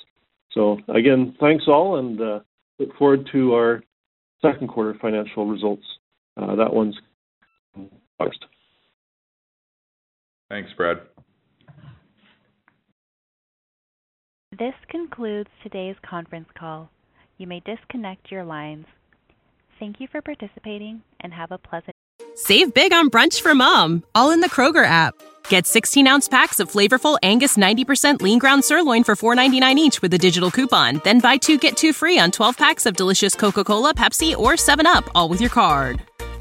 So 0.52 0.78
again, 0.88 1.36
thanks 1.40 1.64
all, 1.68 1.96
and 1.98 2.18
look 2.78 2.96
forward 2.98 3.28
to 3.32 3.54
our 3.54 3.82
second 4.42 4.68
quarter 4.68 4.98
financial 5.00 5.46
results. 5.46 5.84
That 6.36 6.72
one's 6.72 6.96
August. 8.18 8.44
Thanks, 10.50 10.70
Brad. 10.76 10.98
This 14.58 14.74
concludes 14.88 15.48
today's 15.62 15.96
conference 16.02 16.48
call. 16.58 16.90
You 17.38 17.46
may 17.46 17.60
disconnect 17.60 18.30
your 18.30 18.44
lines. 18.44 18.84
Thank 19.78 20.00
you 20.00 20.08
for 20.08 20.20
participating 20.20 21.02
and 21.20 21.32
have 21.32 21.52
a 21.52 21.56
pleasant 21.56 21.94
Save 22.34 22.72
big 22.72 22.92
on 22.92 23.10
brunch 23.10 23.40
for 23.40 23.54
mom, 23.54 24.02
all 24.14 24.30
in 24.30 24.40
the 24.40 24.48
Kroger 24.48 24.84
app. 24.84 25.14
Get 25.48 25.66
16 25.66 26.06
ounce 26.06 26.26
packs 26.28 26.58
of 26.58 26.70
flavorful 26.70 27.18
Angus 27.22 27.56
90% 27.56 28.22
lean 28.22 28.38
ground 28.38 28.64
sirloin 28.64 29.04
for 29.04 29.14
$4.99 29.14 29.76
each 29.76 30.02
with 30.02 30.14
a 30.14 30.18
digital 30.18 30.50
coupon. 30.50 31.00
Then 31.04 31.20
buy 31.20 31.36
two 31.36 31.58
get 31.58 31.76
two 31.76 31.92
free 31.92 32.18
on 32.18 32.30
12 32.30 32.56
packs 32.56 32.86
of 32.86 32.96
delicious 32.96 33.34
Coca 33.34 33.62
Cola, 33.64 33.94
Pepsi, 33.94 34.36
or 34.36 34.52
7UP, 34.52 35.08
all 35.14 35.28
with 35.28 35.40
your 35.40 35.50
card. 35.50 36.02